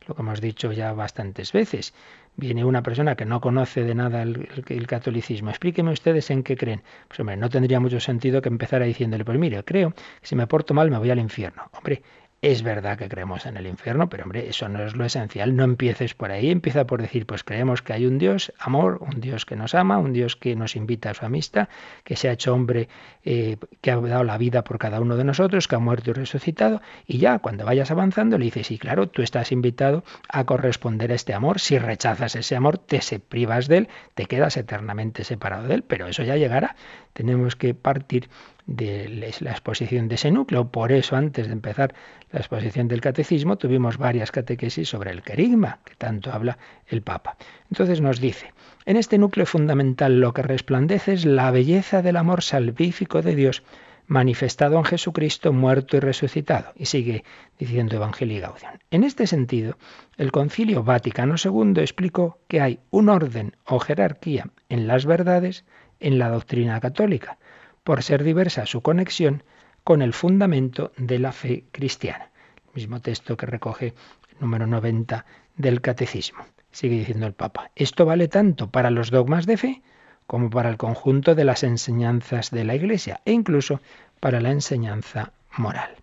[0.07, 1.93] Lo que hemos dicho ya bastantes veces.
[2.35, 5.49] Viene una persona que no conoce de nada el, catolicismo.
[5.51, 6.81] Explíqueme ustedes en qué creen.
[7.07, 10.47] Pues hombre, no tendría mucho sentido que empezara diciéndole, pues mire, creo que si me
[10.47, 11.69] porto mal me voy al infierno.
[11.73, 12.01] Hombre,
[12.41, 15.55] es verdad que creemos en el infierno, pero hombre, eso no es lo esencial.
[15.55, 19.21] No empieces por ahí, empieza por decir, pues creemos que hay un Dios, amor, un
[19.21, 21.69] Dios que nos ama, un Dios que nos invita a su amistad,
[22.03, 22.89] que se ha hecho hombre,
[23.23, 26.13] eh, que ha dado la vida por cada uno de nosotros, que ha muerto y
[26.13, 26.81] resucitado.
[27.05, 31.15] Y ya, cuando vayas avanzando, le dices, sí, claro, tú estás invitado a corresponder a
[31.15, 31.59] este amor.
[31.59, 35.83] Si rechazas ese amor, te se privas de él, te quedas eternamente separado de él,
[35.83, 36.75] pero eso ya llegará.
[37.13, 38.29] Tenemos que partir
[38.65, 40.69] de la exposición de ese núcleo.
[40.69, 41.93] Por eso, antes de empezar
[42.31, 47.37] la exposición del catecismo, tuvimos varias catequesis sobre el querigma, que tanto habla el Papa.
[47.69, 48.53] Entonces nos dice,
[48.85, 53.63] en este núcleo fundamental lo que resplandece es la belleza del amor salvífico de Dios
[54.11, 56.73] manifestado en Jesucristo muerto y resucitado.
[56.75, 57.23] Y sigue
[57.57, 58.73] diciendo Evangelio y Gaudium.
[58.89, 59.77] En este sentido,
[60.17, 65.63] el Concilio Vaticano II explicó que hay un orden o jerarquía en las verdades
[66.01, 67.37] en la doctrina católica
[67.83, 69.43] por ser diversa su conexión
[69.83, 72.29] con el fundamento de la fe cristiana.
[72.67, 75.25] El mismo texto que recoge el número 90
[75.57, 76.45] del Catecismo.
[76.71, 79.81] Sigue diciendo el Papa, esto vale tanto para los dogmas de fe
[80.27, 83.81] como para el conjunto de las enseñanzas de la Iglesia e incluso
[84.19, 85.95] para la enseñanza moral.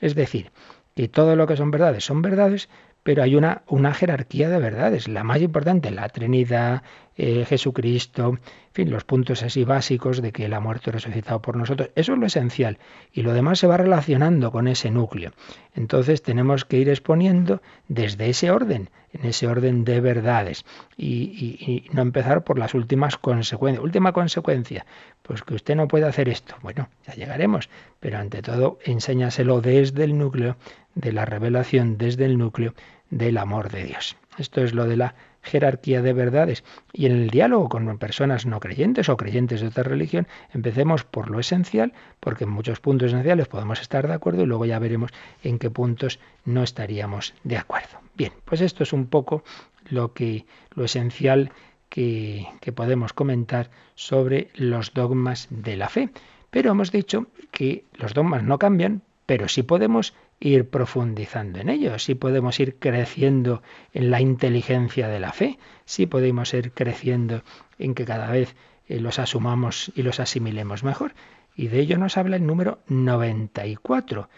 [0.00, 0.50] Es decir,
[0.94, 2.68] que todo lo que son verdades son verdades,
[3.02, 5.08] pero hay una, una jerarquía de verdades.
[5.08, 6.82] La más importante, la Trinidad,
[7.22, 8.38] eh, Jesucristo, en
[8.72, 11.90] fin, los puntos así básicos de que Él ha muerto y resucitado por nosotros.
[11.94, 12.78] Eso es lo esencial.
[13.12, 15.32] Y lo demás se va relacionando con ese núcleo.
[15.74, 20.64] Entonces tenemos que ir exponiendo desde ese orden, en ese orden de verdades.
[20.96, 23.84] Y, no empezar por las últimas consecuencias.
[23.84, 24.86] Última consecuencia,
[25.20, 26.54] pues que usted no puede hacer esto.
[26.62, 27.68] Bueno, ya llegaremos.
[28.00, 30.56] Pero ante todo, enséñaselo desde el núcleo
[30.94, 32.72] de la revelación, desde el núcleo
[33.10, 34.16] del amor de Dios.
[34.38, 36.64] Esto es lo de la jerarquía de verdades.
[36.92, 41.30] Y en el diálogo con personas no creyentes o creyentes de otra religión, empecemos por
[41.30, 45.10] lo esencial, porque en muchos puntos esenciales podemos estar de acuerdo y luego ya veremos
[45.42, 48.00] en qué puntos no estaríamos de acuerdo.
[48.14, 49.44] Bien, pues esto es un poco
[49.88, 51.52] lo que lo esencial
[51.88, 56.10] que, que podemos comentar sobre los dogmas de la fe.
[56.50, 62.02] Pero hemos dicho que los dogmas no cambian, pero sí podemos ir profundizando en ellos,
[62.02, 67.42] sí podemos ir creciendo en la inteligencia de la fe, sí podemos ir creciendo
[67.78, 68.56] en que cada vez
[68.88, 71.12] eh, los asumamos y los asimilemos mejor.
[71.54, 74.30] Y de ello nos habla el número 94.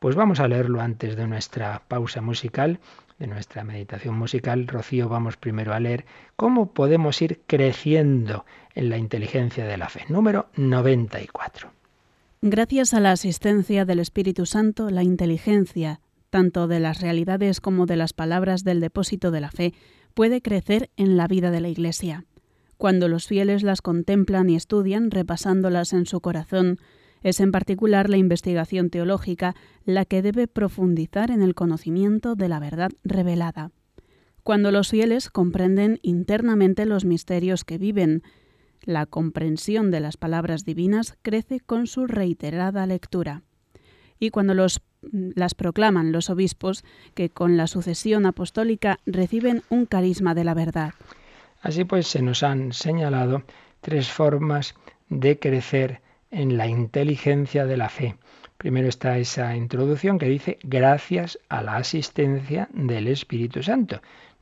[0.00, 2.80] Pues vamos a leerlo antes de nuestra pausa musical,
[3.18, 4.66] de nuestra meditación musical.
[4.66, 10.04] Rocío, vamos primero a leer cómo podemos ir creciendo en la inteligencia de la fe.
[10.08, 11.83] Número 94.
[12.46, 17.96] Gracias a la asistencia del Espíritu Santo, la inteligencia, tanto de las realidades como de
[17.96, 19.72] las palabras del depósito de la fe,
[20.12, 22.26] puede crecer en la vida de la Iglesia.
[22.76, 26.76] Cuando los fieles las contemplan y estudian, repasándolas en su corazón,
[27.22, 29.54] es en particular la investigación teológica
[29.86, 33.70] la que debe profundizar en el conocimiento de la verdad revelada.
[34.42, 38.22] Cuando los fieles comprenden internamente los misterios que viven,
[38.86, 43.42] la comprensión de las palabras divinas crece con su reiterada lectura.
[44.18, 44.80] Y cuando los,
[45.12, 50.94] las proclaman los obispos, que con la sucesión apostólica reciben un carisma de la verdad.
[51.60, 53.42] Así pues, se nos han señalado
[53.80, 54.74] tres formas
[55.08, 58.16] de crecer en la inteligencia de la fe.
[58.58, 64.00] Primero está esa introducción que dice gracias a la asistencia del Espíritu Santo.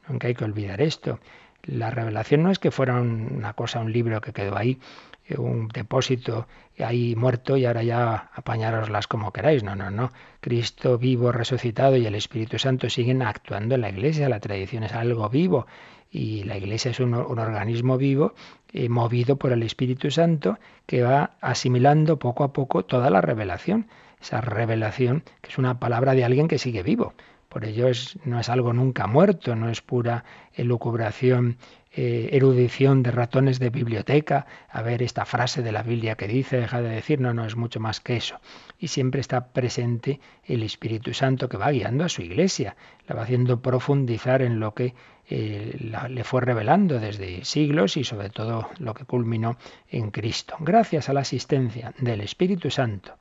[0.08, 1.18] Nunca hay que olvidar esto.
[1.64, 4.80] La revelación no es que fuera una cosa, un libro que quedó ahí,
[5.26, 6.48] eh, un depósito
[6.78, 9.62] ahí muerto y ahora ya apañaroslas como queráis.
[9.62, 10.10] No, no, no.
[10.40, 14.28] Cristo vivo, resucitado y el Espíritu Santo siguen actuando en la Iglesia.
[14.28, 15.66] La tradición es algo vivo
[16.10, 18.34] y la Iglesia es un, organismo vivo
[18.72, 23.86] eh, movido por el Espíritu Santo que va asimilando poco a poco toda la revelación.
[24.20, 27.14] Esa revelación que es una palabra de alguien que sigue vivo.
[27.52, 27.86] Por ello
[28.24, 31.58] no es algo nunca muerto, no es pura elucubración,
[31.94, 36.56] eh, erudición de ratones de biblioteca, a ver esta frase de la Biblia que dice,
[36.56, 38.40] deja de decir, no, no es mucho más que eso.
[38.78, 42.74] Y siempre está presente el Espíritu Santo que va guiando a su iglesia,
[43.06, 44.94] la va haciendo profundizar en lo que
[45.28, 45.76] eh,
[46.08, 49.58] le fue revelando desde siglos y sobre todo lo que culminó
[49.90, 50.56] en Cristo.
[50.60, 53.18] Gracias a la asistencia del Espíritu Santo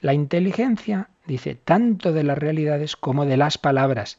[0.00, 4.18] la inteligencia, dice, tanto de las realidades como de las palabras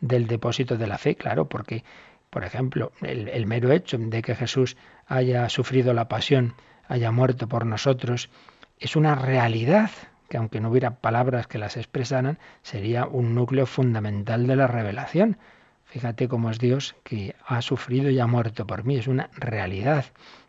[0.00, 1.84] del depósito de la fe, claro, porque,
[2.30, 4.76] por ejemplo, el, mero hecho de que Jesús
[5.06, 6.54] haya sufrido la pasión,
[6.88, 8.30] haya muerto por nosotros,
[8.78, 9.90] es una realidad
[10.28, 15.38] que aunque no hubiera palabras que las expresaran, sería un núcleo fundamental de la revelación.
[15.84, 18.96] Fíjate cómo es Dios que ha sufrido y ha muerto por mí.
[18.96, 20.06] Es una realidad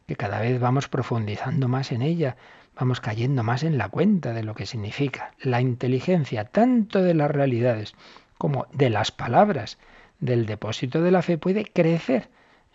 [0.07, 2.37] que cada vez vamos profundizando más en ella,
[2.77, 7.31] vamos cayendo más en la cuenta de lo que significa la inteligencia tanto de las
[7.31, 7.95] realidades
[8.37, 9.77] como de las palabras
[10.19, 12.29] del depósito de la fe puede crecer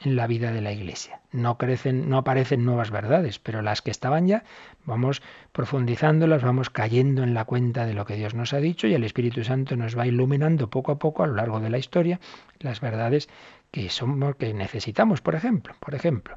[0.05, 1.21] en la vida de la Iglesia.
[1.31, 4.45] No crecen, no aparecen nuevas verdades, pero las que estaban ya
[4.85, 8.95] vamos profundizándolas, vamos cayendo en la cuenta de lo que Dios nos ha dicho y
[8.95, 12.21] el Espíritu Santo nos va iluminando poco a poco a lo largo de la historia
[12.59, 13.29] las verdades
[13.71, 16.37] que somos que necesitamos, por ejemplo, por ejemplo.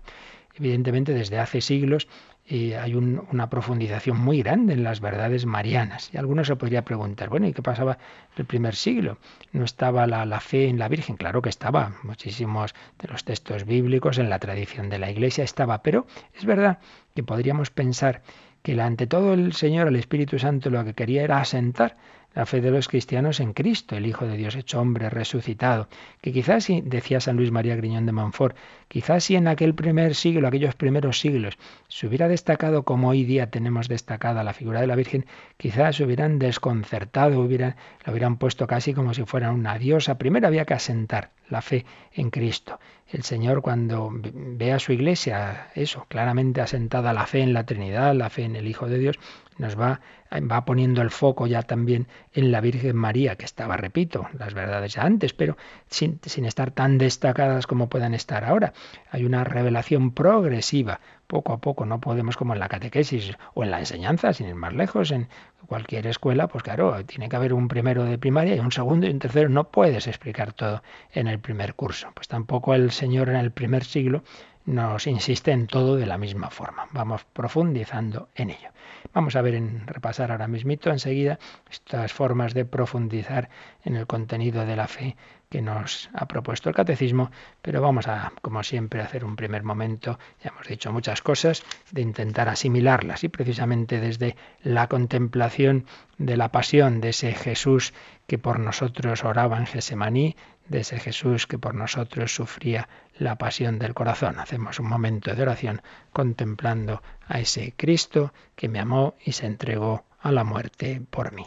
[0.53, 2.07] Evidentemente, desde hace siglos
[2.47, 6.11] eh, hay una profundización muy grande en las verdades marianas.
[6.13, 7.97] Y algunos se podría preguntar, bueno, ¿y qué pasaba
[8.37, 9.17] el primer siglo?
[9.51, 11.17] ¿No estaba la, la, fe en la Virgen?
[11.17, 11.93] Claro que estaba.
[12.03, 15.81] Muchísimos de los textos bíblicos, en la tradición de la Iglesia estaba.
[15.81, 16.05] Pero
[16.35, 16.77] es verdad
[17.15, 18.21] que podríamos pensar
[18.61, 21.97] que ante todo el Señor, el Espíritu Santo, lo que quería era asentar
[22.35, 25.87] la fe de los cristianos en Cristo, el Hijo de Dios hecho hombre, resucitado,
[26.21, 28.57] que quizás, decía San Luis María Griñón de Manfort,
[28.89, 33.49] quizás si en aquel primer siglo, aquellos primeros siglos, se hubiera destacado como hoy día
[33.49, 35.25] tenemos destacada la figura de la Virgen,
[35.57, 40.17] quizás se hubieran desconcertado, hubieran, la hubieran puesto casi como si fuera una diosa.
[40.17, 42.79] Primero había que asentar la fe en Cristo.
[43.07, 48.15] El Señor cuando ve a su iglesia, eso, claramente asentada la fe en la Trinidad,
[48.15, 49.19] la fe en el Hijo de Dios,
[49.57, 54.27] nos va, va poniendo el foco ya también en la Virgen María, que estaba, repito,
[54.37, 58.73] las verdades antes, pero sin, sin estar tan destacadas como puedan estar ahora.
[59.11, 63.71] Hay una revelación progresiva, poco a poco, no podemos como en la catequesis o en
[63.71, 65.27] la enseñanza, sin ir más lejos, en
[65.65, 69.09] cualquier escuela, pues claro, tiene que haber un primero de primaria y un segundo y
[69.09, 72.09] un tercero, no puedes explicar todo en el primer curso.
[72.13, 74.23] Pues tampoco el Señor en el primer siglo
[74.65, 76.87] nos insiste en todo de la misma forma.
[76.91, 78.69] Vamos profundizando en ello.
[79.13, 83.49] Vamos a ver en repasar ahora mismito enseguida estas formas de profundizar
[83.83, 85.15] en el contenido de la fe
[85.49, 90.19] que nos ha propuesto el catecismo, pero vamos a, como siempre, hacer un primer momento,
[90.43, 95.85] ya hemos dicho muchas cosas, de intentar asimilarlas y precisamente desde la contemplación
[96.17, 97.93] de la pasión de ese Jesús
[98.27, 100.35] que por nosotros oraba en Gesemaní,
[100.67, 104.39] de ese Jesús que por nosotros sufría la pasión del corazón.
[104.39, 110.05] Hacemos un momento de oración contemplando a ese Cristo que me amó y se entregó
[110.19, 111.45] a la muerte por mí.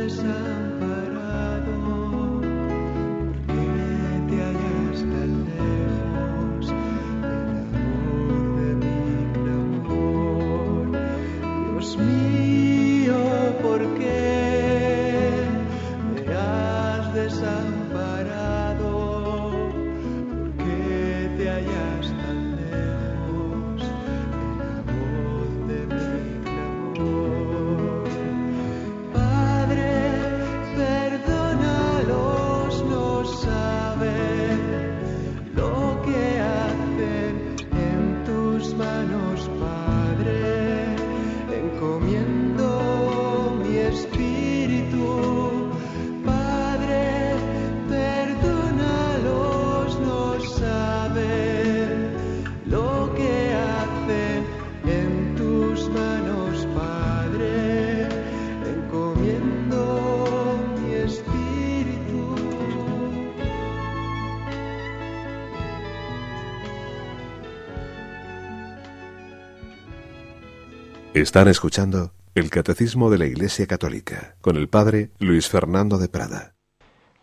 [0.00, 1.09] bersama
[71.20, 76.54] Están escuchando el Catecismo de la Iglesia Católica con el Padre Luis Fernando de Prada.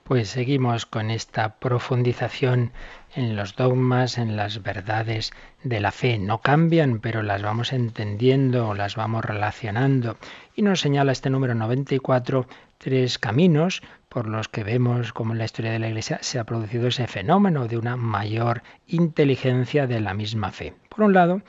[0.04, 2.74] Pues seguimos con esta profundización
[3.16, 5.32] en los dogmas, en las verdades
[5.64, 6.20] de la fe.
[6.20, 10.18] No cambian, pero las vamos entendiendo, las vamos relacionando.
[10.56, 15.46] Y nos señala este número 94 tres caminos por los que vemos cómo en la
[15.46, 20.14] historia de la Iglesia se ha producido ese fenómeno de una mayor inteligencia de la
[20.14, 20.76] misma fe.
[20.88, 21.42] Por un lado,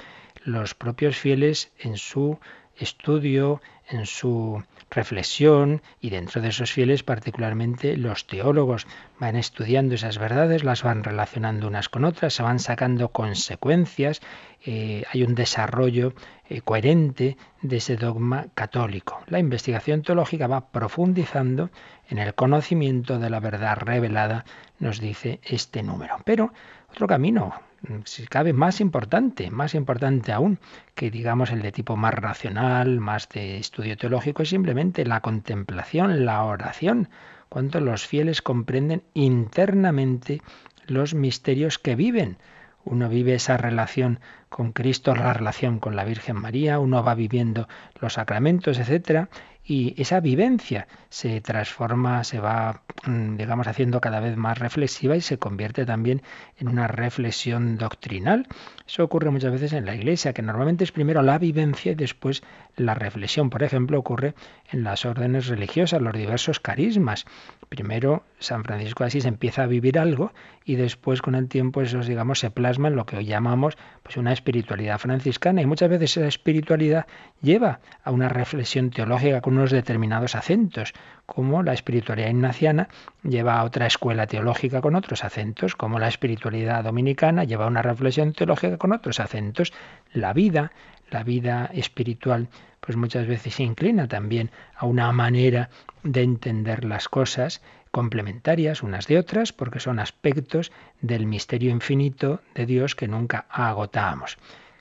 [0.48, 2.38] los propios fieles en su
[2.76, 8.86] estudio, en su reflexión y dentro de esos fieles particularmente los teólogos
[9.18, 14.20] van estudiando esas verdades, las van relacionando unas con otras, se van sacando consecuencias,
[14.64, 16.14] eh, hay un desarrollo
[16.48, 19.20] eh, coherente de ese dogma católico.
[19.26, 21.70] La investigación teológica va profundizando
[22.08, 24.44] en el conocimiento de la verdad revelada,
[24.78, 26.16] nos dice este número.
[26.24, 26.52] Pero
[26.90, 27.67] otro camino
[28.04, 30.58] si cabe, más importante, más importante aún
[30.94, 36.24] que digamos el de tipo más racional, más de estudio teológico, es simplemente la contemplación,
[36.24, 37.08] la oración,
[37.48, 40.42] cuando los fieles comprenden internamente
[40.86, 42.38] los misterios que viven.
[42.84, 47.68] Uno vive esa relación con Cristo, la relación con la Virgen María, uno va viviendo
[48.00, 49.28] los sacramentos, etcétera,
[49.68, 55.20] y esa vivencia se transforma, se va, mm, digamos, haciendo cada vez más reflexiva y
[55.20, 56.22] se convierte también
[56.56, 58.46] en una reflexión doctrinal.
[58.86, 62.42] Eso ocurre muchas veces en la Iglesia, que normalmente es primero la vivencia y después
[62.76, 63.50] la reflexión.
[63.50, 64.34] Por ejemplo, ocurre
[64.72, 67.26] en las órdenes religiosas, los diversos carismas.
[67.68, 70.32] Primero, San Francisco de Asís empieza a vivir algo
[70.64, 74.16] y después con el tiempo eso, digamos, se plasma en lo que hoy llamamos pues,
[74.16, 75.60] una espiritualidad franciscana.
[75.60, 77.06] Y muchas veces esa espiritualidad
[77.42, 80.94] lleva a una reflexión teológica con unos determinados acentos,
[81.26, 82.88] como la espiritualidad ignaciana
[83.22, 87.82] lleva a otra escuela teológica con otros acentos, como la espiritualidad dominicana lleva a una
[87.82, 89.72] reflexión teológica con otros acentos.
[90.12, 90.70] La vida,
[91.10, 92.48] la vida espiritual,
[92.80, 95.70] pues muchas veces se inclina también a una manera
[96.04, 102.66] de entender las cosas complementarias unas de otras, porque son aspectos del misterio infinito de
[102.66, 104.38] Dios que nunca agotamos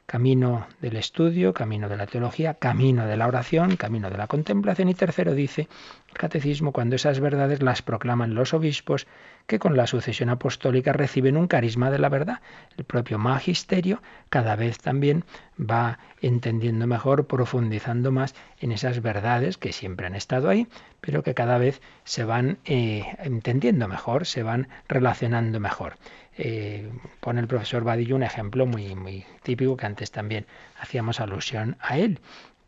[0.07, 4.87] camino del estudio, camino de la teología, camino de la oración, camino de la contemplación
[4.87, 5.67] y tercero dice
[6.07, 9.05] el catecismo cuando esas verdades las proclaman los obispos
[9.47, 12.39] que con la sucesión apostólica reciben un carisma de la verdad.
[12.77, 15.25] El propio magisterio cada vez también
[15.59, 20.67] va entendiendo mejor, profundizando más en esas verdades que siempre han estado ahí,
[21.01, 25.95] pero que cada vez se van eh, entendiendo mejor, se van relacionando mejor.
[26.37, 30.45] Eh, pone el profesor Badillo un ejemplo muy, muy típico que antes también
[30.79, 32.19] hacíamos alusión a él,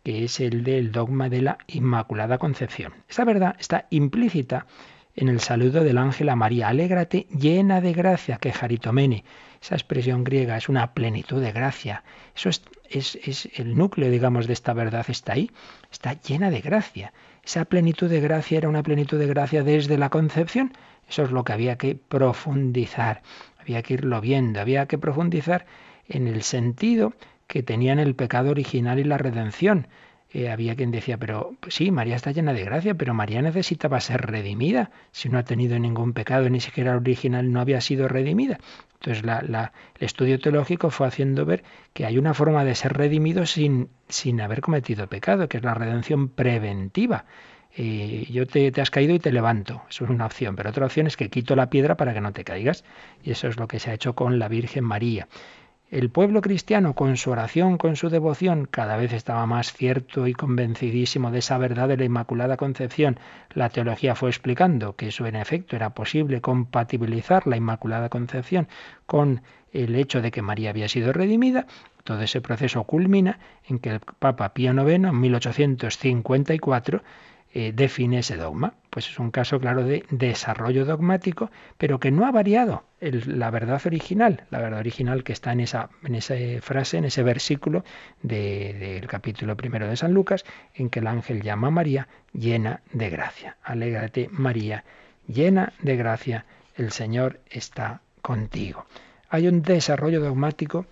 [0.03, 2.93] que es el del dogma de la Inmaculada Concepción.
[3.07, 4.65] Esa verdad está implícita
[5.15, 9.23] en el saludo del ángel a María, alégrate llena de gracia, que jaritomene.
[9.61, 12.03] Esa expresión griega es una plenitud de gracia.
[12.35, 15.51] Eso es, es, es, el núcleo, digamos, de esta verdad está ahí.
[15.91, 17.11] Está llena de gracia.
[17.43, 20.71] Esa plenitud de gracia era una plenitud de gracia desde la concepción.
[21.09, 23.21] Eso es lo que había que profundizar
[23.59, 25.65] había que irlo viendo, había que profundizar
[26.07, 27.13] en el sentido
[27.47, 29.87] que tenían el pecado original y la redención.
[30.31, 33.99] Eh, había quien decía, pero pues sí, María está llena de gracia, pero María necesitaba
[33.99, 34.91] ser redimida.
[35.11, 38.59] Si no ha tenido ningún pecado, ni siquiera original no había sido redimida.
[39.01, 43.89] Entonces el estudio teológico fue haciendo ver que hay una forma de ser redimido sin,
[44.07, 47.25] sin haber cometido pecado, que es la redención preventiva
[47.75, 49.81] yo te, has caído y te levanto.
[49.89, 50.55] Eso es una opción.
[50.55, 52.83] Pero otra opción es que quito la piedra para que no te caigas.
[53.23, 55.27] Y eso es lo que se ha hecho con la Virgen María.
[55.91, 60.33] El pueblo cristiano, con su oración, con su devoción, cada vez estaba más cierto y
[60.33, 63.19] convencidísimo de esa verdad de la Inmaculada Concepción.
[63.55, 68.67] La teología fue explicando que eso en efecto era posible compatibilizar la Inmaculada Concepción
[69.07, 69.41] con
[69.73, 71.65] el hecho de que María había sido redimida.
[72.03, 77.01] Todo ese proceso culmina en que el Papa Pío IX, en 1854,
[77.53, 78.73] eh, define ese dogma.
[78.89, 83.81] Pues es un caso claro de desarrollo dogmático, pero que no ha variado la verdad
[83.85, 87.83] original, la verdad original que está en esa, en esa frase, en ese versículo
[88.21, 90.43] del capítulo primero de San Lucas,
[90.73, 93.57] en que el ángel llama a María llena de gracia.
[93.63, 94.83] Alégrate María,
[95.27, 96.45] llena de gracia,
[96.75, 98.85] el Señor está contigo.
[99.29, 100.85] Hay un desarrollo dogmático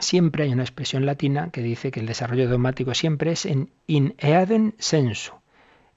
[0.00, 4.14] siempre hay una expresión latina que dice que el desarrollo dogmático siempre es en in
[4.18, 5.32] eadem sensu,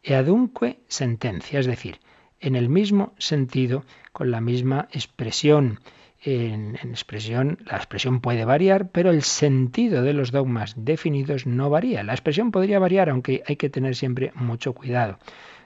[0.04, 2.00] eadunque sentencia, es decir,
[2.40, 5.80] en el mismo sentido, con la misma expresión.
[6.24, 11.72] En, en, expresión, la expresión puede variar, pero el sentido de los dogmas definidos no
[11.72, 12.04] varía.
[12.04, 15.18] La expresión podría variar, aunque hay que tener siempre mucho cuidado,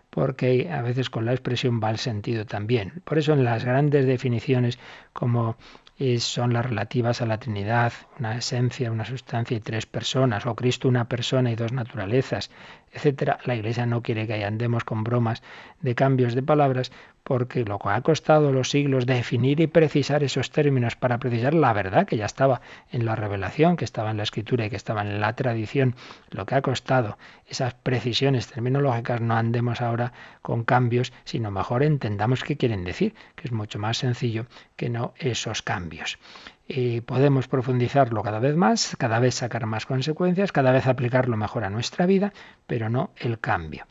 [0.10, 3.02] porque a veces con la expresión va el sentido también.
[3.04, 4.80] Por eso en las grandes definiciones
[5.12, 5.58] como
[6.20, 10.90] son las relativas a la Trinidad, una esencia, una sustancia y tres personas, o Cristo
[10.90, 12.52] una persona y dos naturalezas,
[12.92, 13.40] etcétera.
[13.46, 15.42] La Iglesia no quiere que andemos con bromas
[15.80, 16.92] de cambios de palabras,
[17.26, 21.74] porque lo que ha costado los siglos definir y precisar esos términos para precisar la
[21.74, 22.62] verdad que ya estaba
[22.92, 25.96] en la revelación, que estaba en la escritura y que estaba en la tradición,
[26.30, 27.18] lo que ha costado
[27.48, 30.14] esas precisiones terminológicas, no andemos ahora
[30.44, 34.46] con cambios, sino mejor entendamos qué quieren decir, que es mucho más sencillo
[34.76, 36.20] que no esos cambios.
[36.68, 41.64] Y podemos profundizarlo cada vez más, cada vez sacar más consecuencias, cada vez aplicarlo mejor
[41.64, 42.34] a nuestra vida,
[42.68, 43.86] pero no el cambio.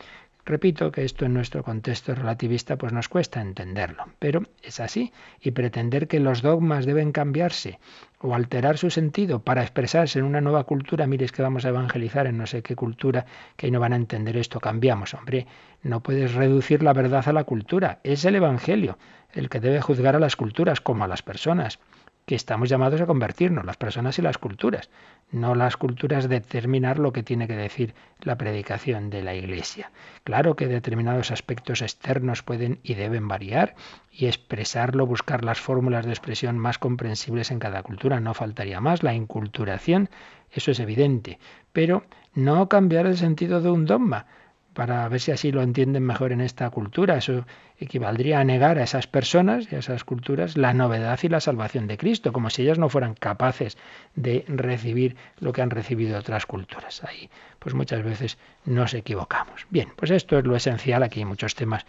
[0.47, 5.53] Repito que esto en nuestro contexto relativista pues nos cuesta entenderlo, pero es así y
[5.53, 7.79] pretender que los dogmas deben cambiarse
[8.21, 11.71] o alterar su sentido para expresarse en una nueva cultura, mire es que vamos a
[11.71, 13.25] evangelizar en no sé qué cultura,
[13.57, 15.47] que no van a entender esto, cambiamos, hombre,
[15.83, 18.99] no puedes reducir la verdad a la cultura, es el evangelio
[19.33, 21.79] el que debe juzgar a las culturas como a las personas
[22.27, 24.89] que estamos llamados a convertirnos, las personas y las culturas,
[25.31, 29.91] no las culturas determinar lo que tiene que decir la predicación de la Iglesia.
[30.23, 33.75] Claro que determinados aspectos externos pueden y deben variar
[34.11, 39.03] y expresarlo, buscar las fórmulas de expresión más comprensibles en cada cultura, no faltaría más,
[39.03, 40.09] la inculturación,
[40.51, 41.39] eso es evidente,
[41.73, 42.05] pero
[42.35, 44.27] no cambiar el sentido de un dogma
[44.75, 47.17] para ver si así lo entienden mejor en esta cultura.
[47.17, 47.47] Eso
[47.79, 51.87] equivaldría a negar a esas personas y a esas culturas la novedad y la salvación
[51.87, 53.77] de Cristo, como si ellas no fueran capaces
[54.15, 57.03] de recibir lo que han recibido otras culturas.
[57.05, 59.67] Ahí, pues muchas veces nos equivocamos.
[59.71, 61.03] Bien, pues esto es lo esencial.
[61.03, 61.87] Aquí hay muchos temas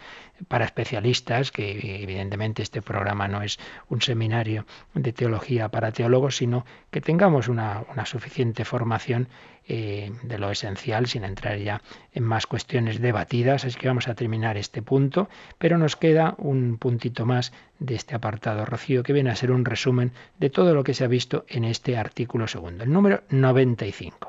[0.48, 3.58] para especialistas, que evidentemente este programa no es
[3.88, 9.28] un seminario de teología para teólogos, sino que tengamos una, suficiente formación
[9.68, 11.82] eh, de lo esencial sin entrar ya
[12.12, 13.64] en más cuestiones debatidas.
[13.64, 15.28] Así que vamos a terminar este punto,
[15.58, 19.64] pero nos queda un puntito más de este apartado, Rocío, que viene a ser un
[19.64, 24.28] resumen de todo lo que se ha visto en este artículo segundo, el número 95.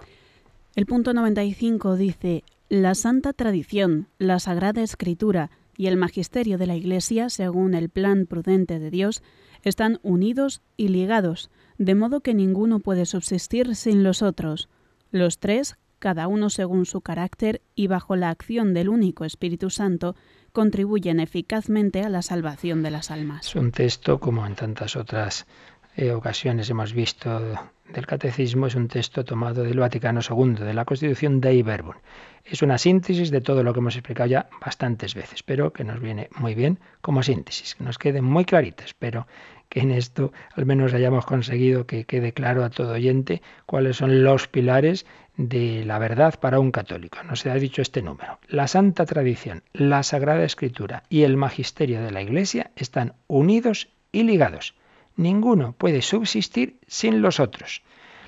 [0.75, 6.75] El punto 95 dice, la santa tradición, la sagrada escritura y el magisterio de la
[6.75, 9.23] Iglesia, según el plan prudente de Dios,
[9.63, 14.69] están unidos y ligados, de modo que ninguno puede subsistir sin los otros.
[15.11, 20.15] Los tres, cada uno según su carácter y bajo la acción del único Espíritu Santo,
[20.57, 23.45] contribuyen eficazmente a la salvación de las almas.
[23.45, 25.45] Es un texto, como en tantas otras
[25.95, 27.39] eh, ocasiones hemos visto
[27.93, 31.93] del Catecismo, es un texto tomado del Vaticano II, de la Constitución de Verbum.
[32.43, 35.99] Es una síntesis de todo lo que hemos explicado ya bastantes veces, pero que nos
[35.99, 38.83] viene muy bien como síntesis, que nos quede muy clarita.
[38.83, 39.27] Espero
[39.69, 44.23] que en esto al menos hayamos conseguido que quede claro a todo oyente cuáles son
[44.23, 45.05] los pilares
[45.37, 47.19] de la verdad para un católico.
[47.23, 48.39] No se ha dicho este número.
[48.47, 54.23] La Santa Tradición, la Sagrada Escritura y el Magisterio de la Iglesia están unidos y
[54.23, 54.75] ligados.
[55.15, 57.83] Ninguno puede subsistir sin los otros.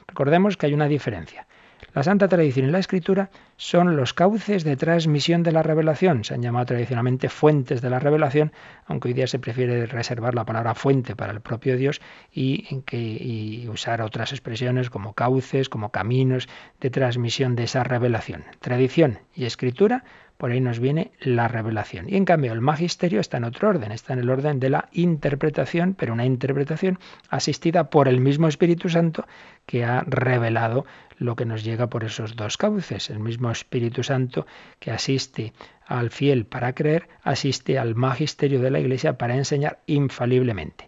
[0.08, 1.48] Recordemos que hay una diferencia.
[1.94, 6.24] La Santa Tradición y la Escritura son los cauces de transmisión de la revelación.
[6.24, 8.52] Se han llamado tradicionalmente fuentes de la revelación,
[8.86, 12.00] aunque hoy día se prefiere reservar la palabra fuente para el propio Dios
[12.32, 16.48] y, usar otras expresiones como cauces, como caminos
[16.80, 18.44] de transmisión de esa revelación.
[18.60, 20.04] Tradición y escritura
[20.40, 22.06] por ahí nos viene la revelación.
[22.08, 24.88] Y en cambio el magisterio está en otro orden, está en el orden de la
[24.94, 26.98] interpretación, pero una interpretación
[27.30, 29.28] asistida por el mismo Espíritu Santo
[29.66, 30.86] que ha revelado
[31.18, 33.10] lo que nos llega por esos dos cauces.
[33.10, 34.48] El mismo Espíritu Santo
[34.80, 35.52] que asiste
[35.86, 40.88] al fiel para creer, asiste al magisterio de la Iglesia para enseñar infaliblemente.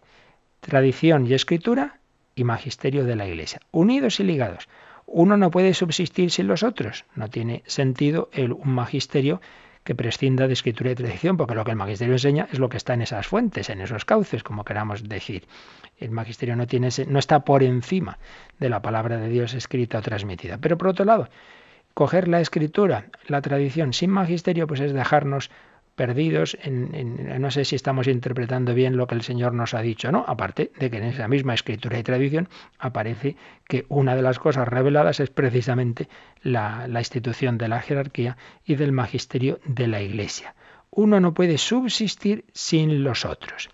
[0.62, 2.00] Tradición y escritura
[2.36, 4.70] y magisterio de la Iglesia, unidos y ligados
[5.14, 7.06] uno no puede subsistir sin los otros.
[7.16, 9.42] No tiene sentido el, un magisterio
[9.84, 12.78] que prescinda de escritura y tradición, porque lo que el magisterio enseña es lo que
[12.78, 15.48] está en esas fuentes, en esos cauces, como queramos decir.
[15.98, 18.20] El magisterio no, tiene no está por encima
[18.60, 20.58] de la palabra de Dios escrita o transmitida.
[20.60, 21.30] Pero por otro lado,
[21.94, 25.50] coger la escritura, la tradición sin magisterio, pues es dejarnos
[26.02, 30.12] perdidos en, no sé si estamos interpretando bien lo que el Señor nos ha dicho,
[30.12, 30.26] ¿no?
[30.28, 32.50] Aparte de que en esa misma escritura y tradición
[32.80, 33.36] aparece
[33.68, 36.10] que una de las cosas reveladas es precisamente
[36.42, 38.36] la, la institución de la jerarquía
[38.66, 40.56] y del magisterio de la Iglesia.
[40.90, 43.70] Uno no puede subsistir sin los otros.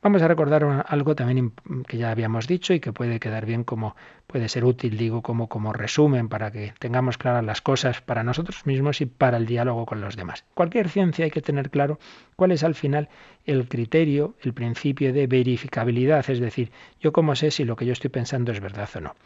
[0.00, 1.52] Vamos a recordar algo también
[1.88, 3.96] que ya habíamos dicho y que puede quedar bien como
[4.28, 8.64] puede ser útil, digo, como, como resumen para que tengamos claras las cosas para nosotros
[8.64, 10.44] mismos y para el diálogo con los demás.
[10.54, 11.98] Cualquier ciencia hay que tener claro
[12.36, 13.08] cuál es al final
[13.48, 16.70] el criterio, el principio de verificabilidad, es decir,
[17.00, 19.16] yo cómo sé si lo que yo estoy pensando es verdad o no.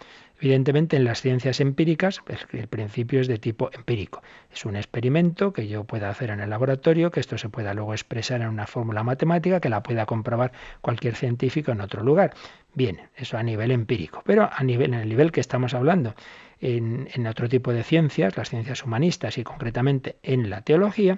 [0.41, 4.23] Evidentemente, en las ciencias empíricas, pues, el principio es de tipo empírico.
[4.53, 7.95] Es un experimento que yo pueda hacer en el laboratorio, que esto se pueda luego
[7.95, 12.33] expresar en una fórmula matemática, que la pueda comprobar cualquier científico en otro lugar.
[12.75, 14.23] Bien, eso a nivel empírico.
[14.25, 16.15] Pero a nivel, en el nivel que estamos hablando,
[16.63, 21.17] en, otro tipo de ciencias, las ciencias humanistas y concretamente en la teología,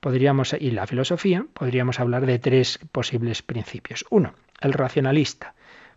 [0.00, 4.06] podríamos, y la filosofía, podríamos hablar de tres posibles principios.
[4.10, 5.54] Uno, el racionalista.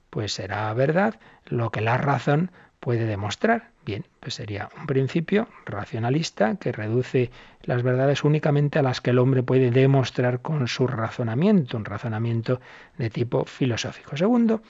[0.10, 3.70] Pues será verdad lo que la razón puede demostrar.
[3.86, 7.32] Bien, pues sería un principio racionalista que reduce
[7.64, 12.60] las verdades únicamente a las que el hombre puede demostrar con su razonamiento, un razonamiento
[12.98, 14.18] de tipo filosófico.
[14.18, 14.62] Segundo,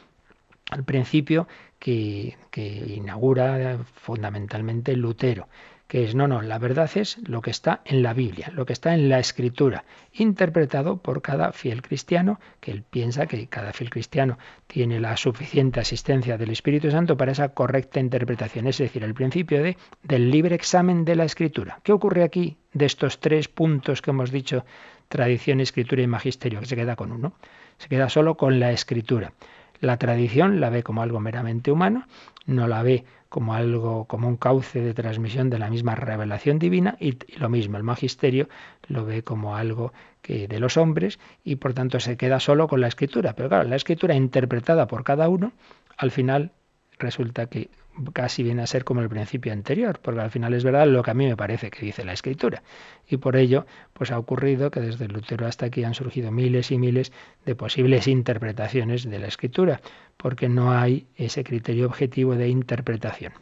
[0.71, 1.47] el principio
[1.79, 5.47] que, inaugura fundamentalmente Lutero,
[5.87, 8.73] que es, no, no, la verdad es lo que está en la Biblia, lo que
[8.73, 13.89] está en la Escritura, interpretado por cada fiel cristiano, que él piensa que cada fiel
[13.89, 19.15] cristiano tiene la suficiente asistencia del Espíritu Santo para esa correcta interpretación, es decir, el
[19.15, 21.79] principio de, del libre examen de la Escritura.
[21.81, 24.65] ¿Qué ocurre aquí de estos tres puntos que hemos dicho,
[25.07, 27.33] tradición, escritura y magisterio, que se queda con uno?
[27.79, 29.33] Se queda solo con la Escritura.
[29.81, 32.05] La tradición la ve como algo meramente humano,
[32.45, 36.97] no la ve como algo, como un cauce de transmisión de la misma revelación divina
[36.99, 38.49] y, lo mismo, el magisterio
[38.87, 42.81] lo ve como algo que de los hombres y por tanto se queda solo con
[42.81, 43.33] la escritura.
[43.33, 45.53] Pero claro, la escritura interpretada por cada uno,
[45.97, 46.51] al final
[46.97, 47.69] resulta que
[48.13, 51.11] casi viene a ser como el principio anterior, porque al final es verdad lo que
[51.11, 52.63] a mí me parece que dice la escritura.
[53.07, 56.77] Y por ello, pues ha ocurrido que desde Lutero hasta aquí han surgido miles y
[56.77, 57.11] miles
[57.45, 59.81] de posibles interpretaciones de la escritura,
[60.17, 63.33] porque no hay ese criterio objetivo de interpretación.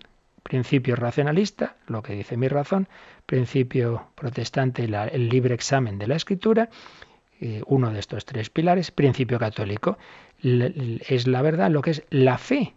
[0.44, 2.88] Principio racionalista, lo que dice mi razón,
[3.26, 6.70] principio protestante, el libre examen de la escritura,
[7.40, 9.98] eh, uno de estos tres pilares, principio católico,
[10.42, 12.74] es la verdad lo que es la fe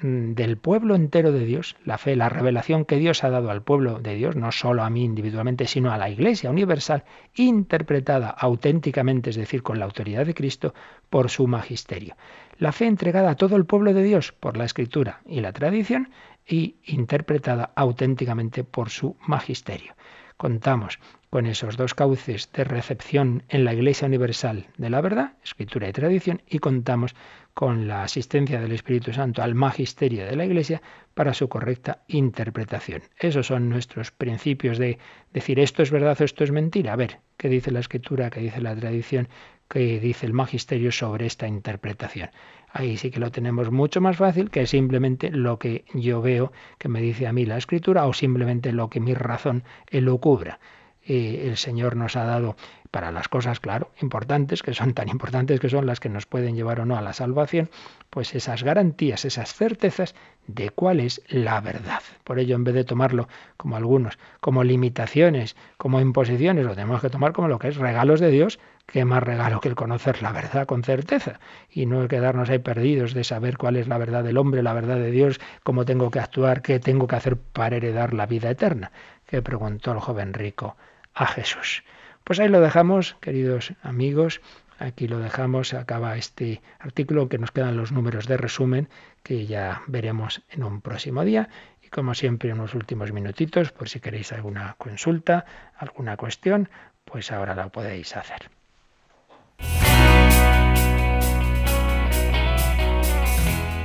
[0.00, 4.00] del pueblo entero de Dios, la fe, la revelación que Dios ha dado al pueblo
[4.00, 9.36] de Dios, no solo a mí individualmente, sino a la Iglesia universal, interpretada auténticamente, es
[9.36, 10.74] decir, con la autoridad de Cristo,
[11.10, 12.16] por su magisterio.
[12.58, 16.10] La fe entregada a todo el pueblo de Dios por la Escritura y la tradición
[16.46, 19.94] y interpretada auténticamente por su magisterio.
[20.36, 20.98] Contamos
[21.34, 25.92] con esos dos cauces de recepción en la Iglesia Universal de la verdad, escritura y
[25.92, 27.16] tradición, y contamos
[27.54, 30.80] con la asistencia del Espíritu Santo al magisterio de la Iglesia
[31.12, 33.02] para su correcta interpretación.
[33.18, 34.98] Esos son nuestros principios de
[35.32, 36.92] decir esto es verdad o esto es mentira.
[36.92, 39.26] A ver, ¿qué dice la Escritura, qué dice la tradición,
[39.68, 42.30] qué dice el magisterio sobre esta interpretación?
[42.70, 46.88] Ahí sí que lo tenemos mucho más fácil que simplemente lo que yo veo que
[46.88, 50.60] me dice a mí la Escritura o simplemente lo que mi razón elucubra.
[51.06, 52.56] Eh, el Señor nos ha dado
[52.90, 56.54] para las cosas, claro, importantes, que son tan importantes que son las que nos pueden
[56.54, 57.68] llevar o no a la salvación,
[58.08, 60.14] pues esas garantías, esas certezas
[60.46, 62.00] de cuál es la verdad.
[62.22, 67.10] Por ello, en vez de tomarlo como algunos, como limitaciones, como imposiciones, lo tenemos que
[67.10, 70.30] tomar como lo que es regalos de Dios, que más regalo que el conocer la
[70.30, 74.38] verdad con certeza y no quedarnos ahí perdidos de saber cuál es la verdad del
[74.38, 78.14] hombre, la verdad de Dios, cómo tengo que actuar, qué tengo que hacer para heredar
[78.14, 78.92] la vida eterna,
[79.26, 80.76] que preguntó el joven rico
[81.14, 81.84] a Jesús.
[82.24, 84.40] Pues ahí lo dejamos, queridos amigos.
[84.78, 88.88] Aquí lo dejamos, acaba este artículo que nos quedan los números de resumen
[89.22, 91.48] que ya veremos en un próximo día.
[91.82, 95.44] Y como siempre, unos últimos minutitos, por si queréis alguna consulta,
[95.76, 96.68] alguna cuestión,
[97.04, 98.50] pues ahora la podéis hacer.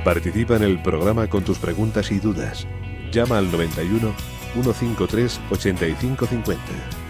[0.04, 2.66] Participa en el programa con tus preguntas y dudas.
[3.12, 4.14] Llama al 91
[4.54, 7.09] 153 8550.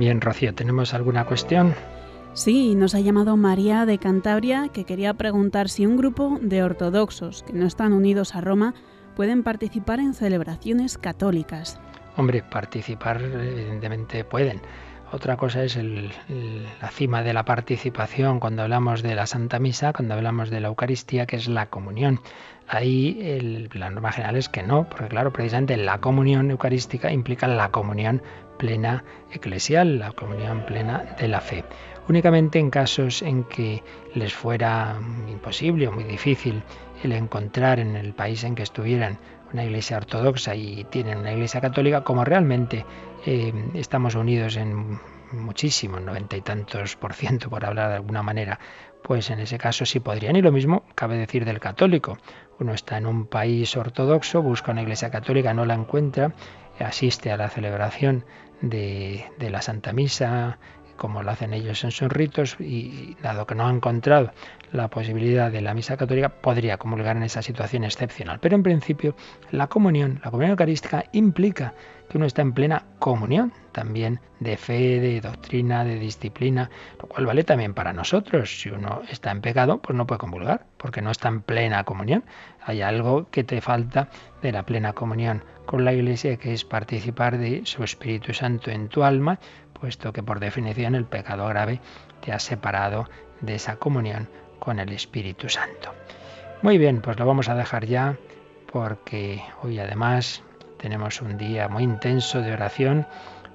[0.00, 1.74] Bien, Rocío, ¿tenemos alguna cuestión?
[2.32, 7.42] Sí, nos ha llamado María de Cantabria que quería preguntar si un grupo de ortodoxos
[7.42, 8.72] que no están unidos a Roma
[9.14, 11.78] pueden participar en celebraciones católicas.
[12.16, 14.62] Hombre, participar evidentemente pueden.
[15.12, 20.14] Otra cosa es la cima de la participación cuando hablamos de la Santa Misa, cuando
[20.14, 22.20] hablamos de la Eucaristía, que es la comunión.
[22.68, 27.70] Ahí la norma general es que no, porque claro, precisamente la comunión eucarística implica la
[27.70, 28.22] comunión
[28.56, 29.02] plena
[29.32, 31.64] eclesial, la comunión plena de la fe.
[32.08, 33.82] Únicamente en casos en que
[34.14, 34.96] les fuera
[35.28, 36.62] imposible o muy difícil
[37.02, 39.18] el encontrar en el país en que estuvieran
[39.52, 42.84] una iglesia ortodoxa y tienen una iglesia católica, como realmente
[43.26, 44.98] eh, estamos unidos en
[45.32, 48.58] muchísimo, noventa y tantos por ciento, por hablar de alguna manera,
[49.02, 50.36] pues en ese caso sí podrían.
[50.36, 52.18] Y lo mismo cabe decir del católico.
[52.58, 56.32] Uno está en un país ortodoxo, busca una iglesia católica, no la encuentra,
[56.78, 58.24] asiste a la celebración
[58.60, 60.58] de, de la Santa Misa,
[60.96, 64.32] como lo hacen ellos en sus ritos, y dado que no ha encontrado
[64.70, 68.38] la posibilidad de la misa católica, podría comulgar en esa situación excepcional.
[68.38, 69.16] Pero en principio,
[69.50, 71.72] la comunión, la comunión eucarística, implica
[72.10, 76.68] que uno está en plena comunión, también de fe, de doctrina, de disciplina,
[77.00, 78.60] lo cual vale también para nosotros.
[78.60, 82.24] Si uno está en pecado, pues no puede comulgar, porque no está en plena comunión.
[82.64, 84.08] Hay algo que te falta
[84.42, 88.88] de la plena comunión con la Iglesia, que es participar de su Espíritu Santo en
[88.88, 89.38] tu alma,
[89.72, 91.80] puesto que por definición el pecado grave
[92.22, 93.08] te ha separado
[93.40, 95.94] de esa comunión con el Espíritu Santo.
[96.62, 98.16] Muy bien, pues lo vamos a dejar ya
[98.72, 100.42] porque hoy además
[100.80, 103.06] tenemos un día muy intenso de oración.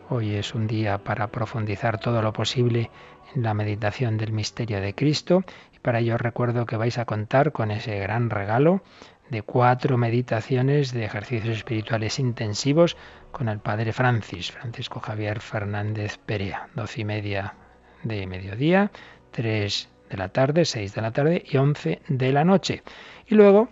[0.10, 2.92] Hoy es un día para profundizar todo lo posible
[3.34, 5.44] en la meditación del misterio de Cristo
[5.76, 8.84] y para ello recuerdo que vais a contar con ese gran regalo
[9.32, 12.96] de cuatro meditaciones de ejercicios espirituales intensivos
[13.32, 17.56] con el Padre Francis, Francisco Javier Fernández Perea, doce y media
[18.04, 18.92] de mediodía,
[19.32, 22.84] tres de la tarde, seis de la tarde y once de la noche.
[23.26, 23.70] Y luego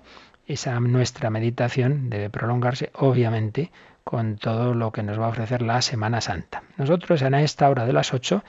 [0.48, 3.72] esa nuestra meditación debe prolongarse, obviamente,
[4.04, 6.64] con todo lo que nos va a ofrecer la Semana Santa.
[6.78, 8.44] Nosotros en esta hora de las ocho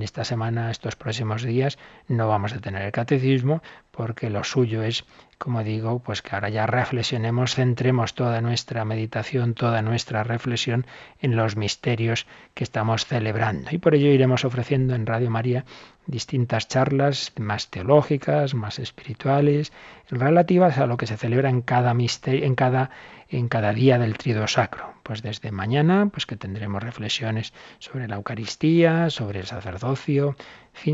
[0.00, 1.78] esta semana, estos próximos días,
[2.08, 5.04] no vamos a tener el catecismo porque lo suyo es,
[5.38, 10.86] como digo, pues que ahora ya reflexionemos, centremos toda nuestra meditación, toda nuestra reflexión
[11.20, 13.70] en los misterios que estamos celebrando.
[13.72, 15.64] Y por ello iremos ofreciendo en Radio María
[16.06, 19.72] distintas charlas más teológicas, más espirituales,
[20.10, 22.90] relativas a lo que se celebra en cada misterio, en cada
[23.30, 24.99] en cada día del trido sacro.
[25.10, 30.36] Pues desde mañana, pues que tendremos reflexiones sobre la Eucaristía, sobre el sacerdocio,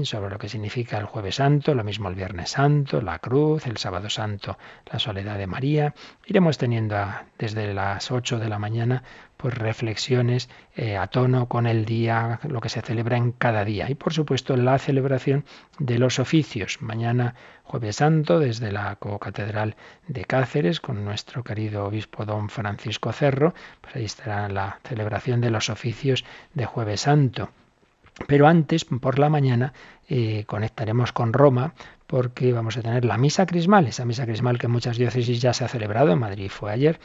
[0.04, 3.76] sobre lo que significa el jueves santo, lo mismo el viernes santo, la cruz, el
[3.76, 4.58] sábado santo,
[4.90, 5.94] la soledad de María.
[6.26, 6.96] Iremos teniendo
[7.38, 9.04] desde las 8 de la mañana
[9.36, 13.88] pues reflexiones eh, a tono con el día, lo que se celebra en cada día.
[13.88, 15.44] Y por supuesto la celebración
[15.78, 16.82] de los oficios.
[16.82, 19.76] Mañana jueves santo desde la catedral
[20.08, 23.54] de Cáceres con nuestro querido obispo don Francisco Cerro.
[23.82, 26.24] Pues ahí estará la celebración de los oficios
[26.54, 27.50] de jueves santo.
[28.26, 29.74] Pero antes, por la mañana,
[30.08, 31.74] eh, conectaremos con Roma
[32.06, 35.52] porque vamos a tener la misa crismal, esa misa crismal que en muchas diócesis ya
[35.52, 37.00] se ha celebrado, en Madrid fue ayer,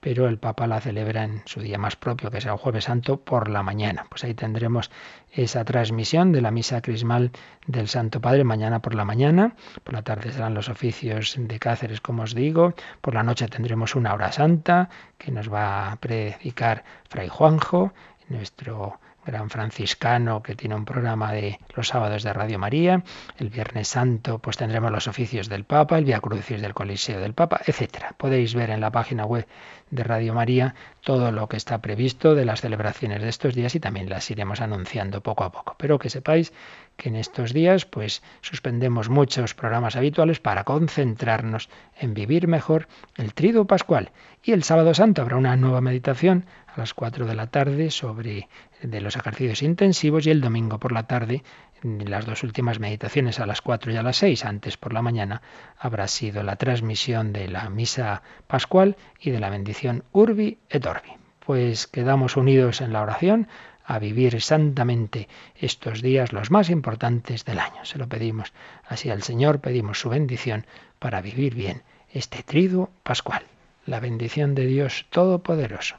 [0.00, 3.18] pero el Papa la celebra en su día más propio, que será el jueves santo,
[3.18, 4.06] por la mañana.
[4.08, 4.90] Pues ahí tendremos
[5.30, 7.30] esa transmisión de la misa crismal
[7.66, 9.54] del Santo Padre mañana por la mañana,
[9.84, 13.94] por la tarde serán los oficios de Cáceres, como os digo, por la noche tendremos
[13.94, 14.88] una hora santa
[15.18, 17.92] que nos va a predicar Fray Juanjo,
[18.28, 23.02] nuestro gran franciscano que tiene un programa de los sábados de Radio María.
[23.38, 27.34] El Viernes Santo pues tendremos los oficios del Papa, el Via Crucis del Coliseo del
[27.34, 28.14] Papa, etcétera.
[28.16, 29.46] Podéis ver en la página web
[29.90, 33.80] de Radio María todo lo que está previsto de las celebraciones de estos días y
[33.80, 35.74] también las iremos anunciando poco a poco.
[35.78, 36.52] Pero que sepáis
[36.96, 41.68] que en estos días pues suspendemos muchos programas habituales para concentrarnos
[41.98, 46.80] en vivir mejor el trido pascual y el sábado santo habrá una nueva meditación a
[46.80, 48.48] las 4 de la tarde sobre
[48.82, 51.42] de los ejercicios intensivos y el domingo por la tarde
[51.82, 55.42] las dos últimas meditaciones a las 4 y a las 6 antes por la mañana
[55.78, 61.10] habrá sido la transmisión de la misa pascual y de la bendición Urbi et Orbi.
[61.44, 63.48] Pues quedamos unidos en la oración
[63.86, 67.84] a vivir santamente estos días los más importantes del año.
[67.84, 68.52] Se lo pedimos
[68.84, 70.66] así al Señor, pedimos su bendición
[70.98, 71.82] para vivir bien
[72.12, 73.44] este triduo pascual.
[73.84, 75.96] La bendición de Dios Todopoderoso,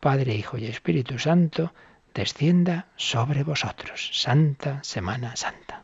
[0.00, 1.72] Padre, Hijo y Espíritu Santo,
[2.12, 4.10] descienda sobre vosotros.
[4.12, 5.83] Santa Semana Santa.